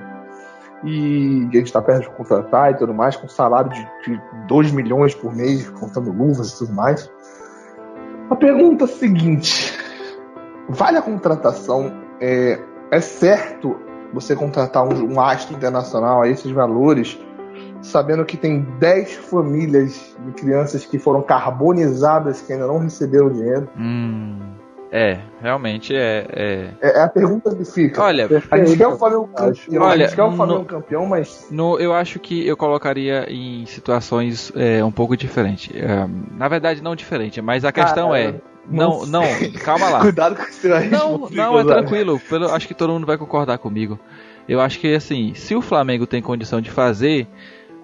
[0.85, 4.73] e a gente está perto de contratar e tudo mais, com salário de, de 2
[4.73, 7.11] milhões por mês, contando luvas e tudo mais.
[8.29, 9.73] A pergunta é seguinte:
[10.69, 11.91] vale a contratação?
[12.21, 12.61] É,
[12.91, 13.77] é certo
[14.13, 17.19] você contratar um, um astro internacional a esses valores,
[17.81, 23.69] sabendo que tem 10 famílias de crianças que foram carbonizadas que ainda não receberam dinheiro?
[23.77, 24.55] Hum,
[24.97, 26.25] é, realmente é.
[26.31, 26.69] é.
[26.81, 28.01] É, é a pergunta que fica.
[28.01, 31.05] Olha, A gente quer o Flamengo campeão, a Olha, gente quer o Flamengo no- campeão,
[31.05, 35.75] mas No, eu acho que eu colocaria em situações é, um pouco diferentes.
[35.75, 38.35] É, na verdade, não diferente, mas a questão Cara, é.
[38.71, 39.25] Não, não,
[39.65, 39.99] calma lá.
[40.01, 42.21] cuidado com esse Não, não, é tranquilo.
[42.21, 43.99] Pelo, acho que todo mundo vai concordar comigo.
[44.49, 47.27] Eu acho que assim, se o Flamengo tem condição de fazer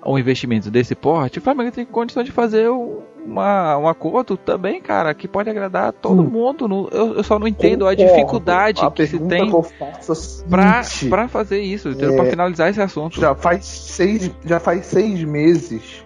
[0.07, 5.13] um investimento desse porte, o Flamengo tem condição de fazer uma, um acordo também, cara,
[5.13, 6.27] que pode agradar todo Hum.
[6.31, 6.67] mundo.
[6.67, 8.13] Não- Eu, eu só não entendo a Concordo.
[8.15, 11.91] dificuldade A que se tem que eu faço é a pra, fazer isso?
[11.91, 13.21] É, pra finalizar esse assunto.
[13.21, 16.03] já faz seis, já faz seis meses,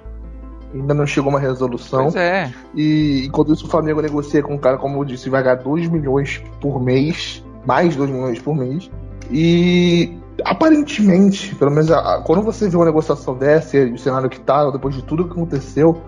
[0.75, 2.03] ainda não chegou uma resolução.
[2.05, 2.53] Pois é.
[2.75, 5.89] E enquanto isso o Flamengo negocia com um cara, como eu disse, vai ganhar 2
[5.89, 8.91] milhões por mês, mais 2 milhões por mês.
[9.31, 10.13] E
[10.45, 14.41] aparentemente, pelo menos a- a- quando você vê uma negociação dessa e o cenário que
[14.41, 16.01] tá, depois de tudo que aconteceu,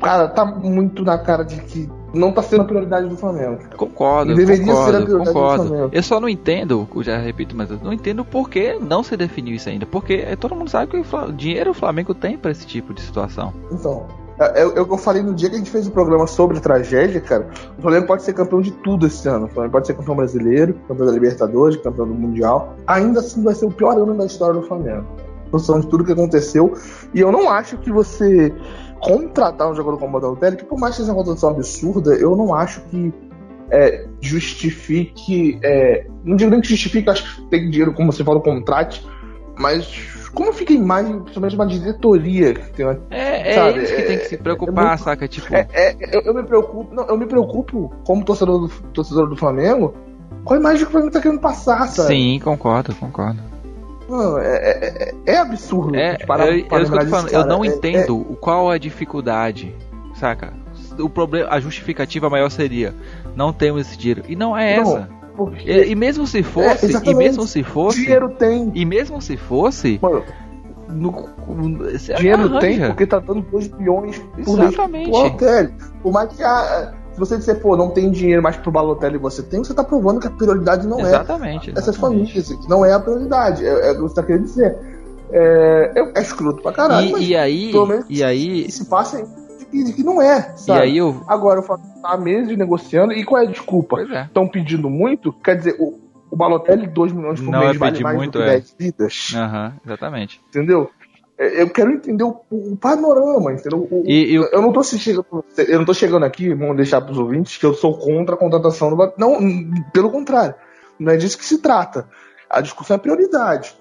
[0.00, 3.58] cara, tá muito na cara de que não tá sendo a prioridade do Flamengo.
[3.76, 5.66] Concordo, deveria ser a concordo, prioridade do concordo.
[5.68, 5.90] Flamengo.
[5.92, 9.54] Eu só não entendo, já repito, mas eu não entendo por que não se definiu
[9.54, 9.86] isso ainda.
[9.86, 13.52] Porque todo mundo sabe que o dinheiro o Flamengo tem pra esse tipo de situação.
[13.70, 14.06] Então,
[14.40, 16.58] é, é o que eu falei no dia que a gente fez o programa sobre
[16.60, 17.48] tragédia, cara.
[17.78, 19.46] O Flamengo pode ser campeão de tudo esse ano.
[19.46, 22.74] O Flamengo pode ser campeão brasileiro, campeão da Libertadores, campeão do Mundial.
[22.86, 25.06] Ainda assim vai ser o pior ano da história do Flamengo.
[25.46, 26.72] Em função de tudo que aconteceu.
[27.12, 28.54] E eu não acho que você
[29.00, 32.34] contratar um jogador como o Balotelli, que por mais que seja uma contratação absurda, eu
[32.34, 33.12] não acho que
[33.70, 35.58] é, justifique.
[35.62, 39.06] é, não digo nem que justifique, acho que tem dinheiro, como você falou, contrate.
[39.58, 43.90] Mas como fica a imagem, principalmente uma diretoria que tem uma É, é Sabe, eles
[43.90, 45.26] que é- tem que se é preocupar, muito- saca?
[45.28, 49.28] Tipo, é, é, eu, eu me preocupo, não, eu me preocupo como torcedor do, torcedor
[49.28, 49.94] do Flamengo
[50.44, 52.08] com a imagem que o Flamengo tá querendo passar, sabe?
[52.08, 53.38] sim, concordo, concordo.
[54.08, 55.94] Não, é, é, é- é absurdo.
[55.96, 57.32] É, parar é, é isso eu lembrar tô falando.
[57.32, 59.74] Eu não É- entendo qual é a dificuldade,
[60.14, 60.52] saca?
[60.98, 62.92] O problema, a justificativa maior seria
[63.36, 64.22] não temos esse dinheiro.
[64.28, 65.08] E não é Não, essa.
[65.48, 67.16] É porque E, e mesmo se fosse, e exatamente.
[67.18, 68.70] mesmo se fosse, dinheiro tem.
[68.74, 70.22] e mesmo se fosse, Mano,
[70.88, 71.28] no,
[71.78, 72.60] você dinheiro arranja.
[72.60, 75.10] tem porque tá dando 2 bilhões por Exatamente.
[75.10, 75.74] Balotelli.
[76.02, 79.42] Por mais que a, se você disser, pô, não tem dinheiro mais pro Balotelli você
[79.42, 81.70] tem, você tá provando que a prioridade não é Exatamente.
[81.70, 82.32] essas exatamente.
[82.32, 83.64] famílias, que não é a prioridade.
[83.64, 84.76] É, é o que você tá querendo dizer.
[85.32, 88.72] É, é, é escroto pra caralho, mas E, e aí, pelo menos e aí, que
[88.72, 89.22] se passa
[89.70, 90.80] que, não é, e sabe?
[90.80, 93.96] aí eu, Agora o Flamengo tá há meses negociando, e qual é a desculpa?
[93.96, 94.22] pois é.
[94.24, 95.32] Estão pedindo muito?
[95.32, 95.98] Quer dizer, o,
[96.30, 98.52] o Balotelli, 2 milhões por Não mês, é vale mais muito, do que é.
[98.52, 100.40] 10 vidas, Aham, exatamente.
[100.48, 100.90] entendeu?
[101.38, 103.86] É, Eu quero entender o, o panorama, entendeu?
[103.90, 107.00] O- E, e o- eu não tô chegando, eu não tô chegando aqui, vamos deixar
[107.00, 109.20] pros ouvintes, que eu sou contra a contratação do Balotelli.
[109.20, 110.54] Não, pelo contrário.
[110.98, 112.06] Não é disso que se trata.
[112.48, 113.74] A discussão é prioridade.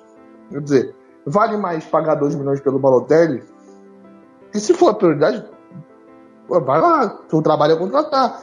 [0.49, 3.43] Quer dizer, vale mais pagar 2 milhões pelo Balotelli?
[4.53, 5.43] E se for a prioridade,
[6.49, 7.19] pô, vai lá.
[7.31, 8.41] O trabalho é contratar.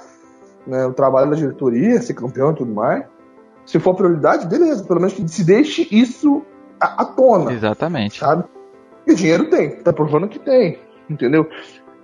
[0.66, 0.86] Né?
[0.86, 3.04] O trabalho da diretoria, ser campeão e tudo mais.
[3.66, 4.84] Se for prioridade, beleza.
[4.84, 6.42] Pelo menos que se deixe isso
[6.80, 8.20] à, à tona exatamente.
[8.20, 8.44] sabe?
[9.06, 10.78] E dinheiro tem, tá provando que tem,
[11.08, 11.48] entendeu?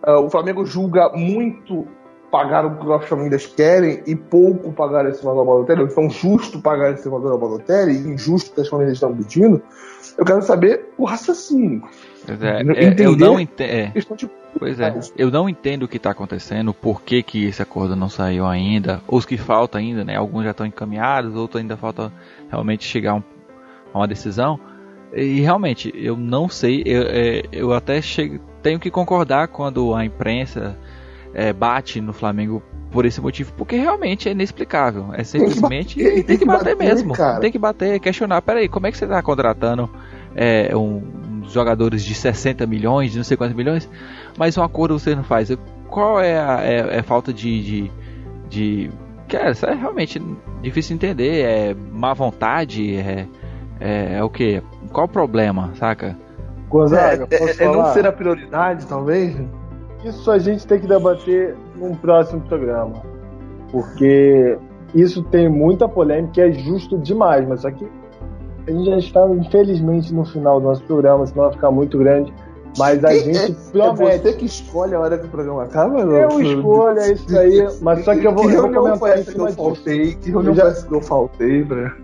[0.02, 1.86] Ah, o Flamengo julga muito
[2.30, 6.08] pagar o que as famílias querem e pouco pagar esse valor ao Balotelli, ou então
[6.08, 9.60] justo pagar esse valor ao Balotelli e injusto que as famílias estão pedindo.
[10.16, 11.82] Eu quero saber o raciocínio.
[12.26, 13.62] É, é, eu não entendo.
[13.62, 17.62] É, de Pois é, eu não entendo o que está acontecendo, por que, que esse
[17.62, 20.16] acordo não saiu ainda, os que faltam ainda, né?
[20.16, 22.12] Alguns já estão encaminhados, outros ainda falta
[22.50, 23.22] realmente chegar um,
[23.92, 24.60] a uma decisão.
[25.14, 30.04] E realmente, eu não sei, eu, é, eu até chego, tenho que concordar quando a
[30.04, 30.76] imprensa
[31.34, 35.08] é, bate no Flamengo por esse motivo, porque realmente é inexplicável.
[35.14, 35.96] É simplesmente.
[35.96, 37.14] Tem que bater, tem que bater, bater mesmo.
[37.14, 37.40] Cara.
[37.40, 38.42] Tem que bater, questionar.
[38.42, 39.88] Peraí, como é que você está contratando
[40.36, 41.02] é, um,
[41.48, 43.88] jogadores de 60 milhões, de não sei quantos milhões,
[44.38, 45.54] mas um acordo você não faz?
[45.88, 47.62] Qual é a é, é falta de.
[47.62, 47.90] de,
[48.48, 48.90] de
[49.28, 50.20] cara, isso é realmente
[50.60, 51.44] difícil de entender.
[51.44, 52.96] É má vontade?
[52.96, 53.26] É,
[53.80, 54.62] é, é o que?
[54.92, 56.16] Qual o problema, saca?
[56.68, 59.36] Gonzaga, é, é, é não ser a prioridade, talvez?
[60.04, 63.02] Isso a gente tem que debater num próximo programa.
[63.70, 64.58] Porque
[64.94, 67.86] isso tem muita polêmica e é justo demais, mas só que
[68.66, 72.32] a gente já está, infelizmente, no final do nosso programa, senão vai ficar muito grande.
[72.78, 74.02] Mas a gente é, promete.
[74.02, 76.16] É você que escolhe a hora que o programa acaba, não?
[76.16, 77.68] Eu escolho, é isso aí.
[77.80, 80.30] Mas só que eu vou, que eu vou comentar em cima que eu faltei, Que
[80.30, 80.72] reunião já...
[80.72, 81.94] que eu faltei pra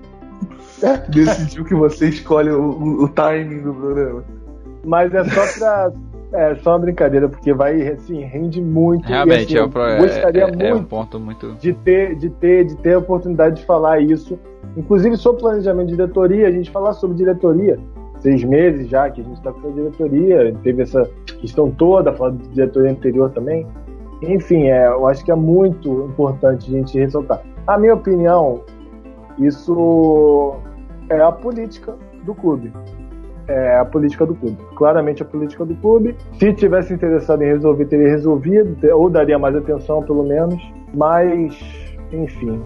[1.09, 4.25] decidir que você escolhe o, o timing do programa?
[4.85, 5.93] Mas é só pra
[6.33, 9.07] é só uma brincadeira, porque vai, assim, rende muito.
[9.07, 9.97] Realmente, e, assim, é, pro...
[9.97, 13.57] gostaria é, muito, é um ponto muito de ter, de ter, de ter a oportunidade
[13.57, 14.39] de falar isso.
[14.77, 17.79] Inclusive sobre planejamento de diretoria, a gente falar sobre diretoria.
[18.21, 21.09] Seis meses já que a gente está com a diretoria, teve essa
[21.41, 23.67] questão toda, falando de diretoria anterior também.
[24.23, 27.43] Enfim, é, eu acho que é muito importante a gente ressaltar.
[27.67, 28.63] A minha opinião,
[29.39, 30.57] isso
[31.09, 31.95] é a política
[32.25, 32.73] do clube
[33.49, 34.59] é a política do clube.
[34.77, 36.15] Claramente a política do clube.
[36.39, 40.63] Se tivesse interessado em resolver, teria resolvido, ou daria mais atenção, pelo menos.
[40.95, 41.59] Mas,
[42.13, 42.61] enfim.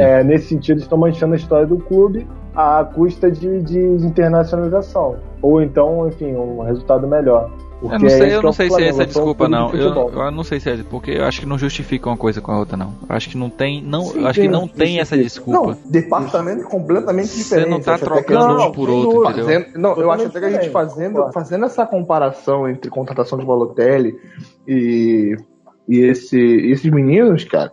[0.00, 5.16] É, é nesse sentido, estão manchando a história do clube à custa de, de internacionalização.
[5.42, 7.50] Ou então, enfim, um resultado melhor.
[7.82, 9.70] Eu não sei, eu não sei se é essa desculpa não.
[9.74, 12.50] Eu, eu, não sei se é porque eu acho que não justifica uma coisa com
[12.50, 12.94] a outra não.
[13.08, 15.72] Eu acho que não tem, não, Sim, acho que não tem essa desculpa.
[15.72, 17.66] Não, departamento completamente diferente.
[17.66, 19.44] Você não tá trocando um por outro, entendeu?
[19.44, 23.44] Fazendo, não, eu acho até que a gente fazendo, fazendo essa comparação entre contratação de
[23.44, 24.18] Balotelli
[24.66, 25.36] e
[25.86, 27.70] e esse esses meninos, cara,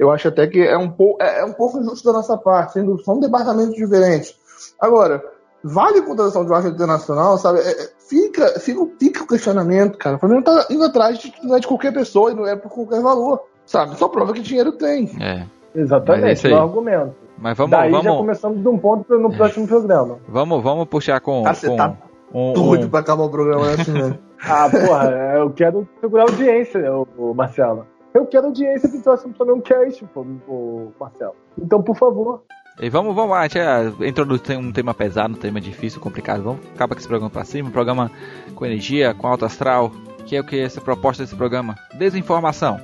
[0.00, 2.72] eu acho até que é um pouco é, é um pouco injusto da nossa parte,
[2.72, 4.34] sendo são departamentos diferentes.
[4.80, 5.22] Agora,
[5.62, 7.58] vale contratação de um internacional, sabe?
[7.58, 10.16] É, é, fica, fica, fica o questionamento, cara.
[10.16, 12.70] O Flamengo tá indo atrás de não é de qualquer pessoa e não é por
[12.70, 13.94] qualquer valor, sabe?
[13.98, 15.10] Só prova que dinheiro tem.
[15.20, 15.44] É.
[15.74, 17.14] Exatamente, é o argumento.
[17.36, 18.04] Mas vamos, Daí vamos...
[18.04, 20.18] já começamos de um ponto no próximo programa.
[20.26, 21.46] Vamos, vamos puxar com.
[21.46, 21.94] Ah, você com tá
[22.32, 22.88] um, doido um...
[22.88, 24.18] pra acabar o programa é assim mesmo.
[24.42, 27.86] ah, porra, eu quero segurar a audiência, o, Marcelo.
[28.12, 31.36] Eu quero audiência pro próximo Flamengo Cast, pô, o Marcelo.
[31.58, 32.42] Então, por favor,
[32.80, 34.26] e vamos, vamos lá, a gente é, entrou
[34.58, 36.42] um tema pesado, um tema difícil, complicado.
[36.42, 38.10] Vamos acabar com esse programa pra cima, um programa
[38.54, 39.92] com energia, com alto astral.
[40.24, 41.74] Que é o que é essa proposta desse programa?
[41.98, 42.80] Desinformação.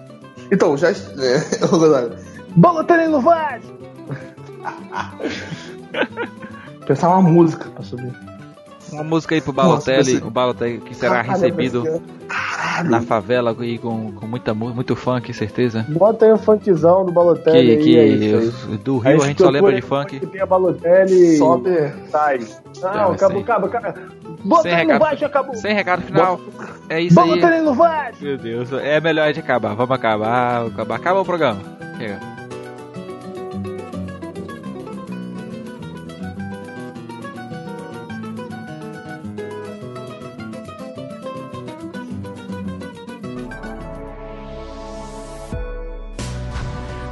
[0.52, 0.88] Então, já.
[2.56, 3.64] Bola no Vaz!
[6.86, 8.12] Pensar uma música pra subir.
[8.92, 12.02] Uma música aí pro Balotelli, Nossa, o Balotelli que será Caralho, recebido
[12.84, 15.84] na favela e com, com muita, muito funk, certeza.
[15.88, 17.76] Bota aí o funkzão do Balotelli.
[17.78, 20.20] Que, que aí, é do Rio a, a gente só lembra de funk.
[20.20, 21.70] Que tem a Balotelli sobe.
[22.08, 22.38] Sai.
[22.38, 24.02] Não, então, acabou, acabou, acabou.
[24.44, 25.54] Bota ele no baixo, acabou.
[25.56, 26.36] Sem recado final.
[26.36, 26.68] Bota.
[26.88, 27.40] É isso Bota aí.
[27.40, 28.24] Bota ele no baixo.
[28.24, 29.74] Meu Deus, é melhor de acabar.
[29.74, 30.66] Vamos acabar.
[30.66, 31.60] Acabar, acaba o programa.
[31.98, 32.35] Chega.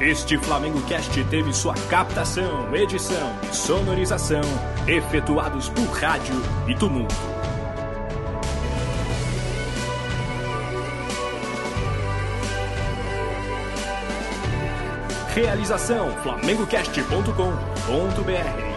[0.05, 4.43] Este Flamengo Cast teve sua captação, edição e sonorização
[4.87, 6.35] efetuados por rádio
[6.69, 7.15] e tumulto.
[15.35, 18.74] Realização flamengocast.com.br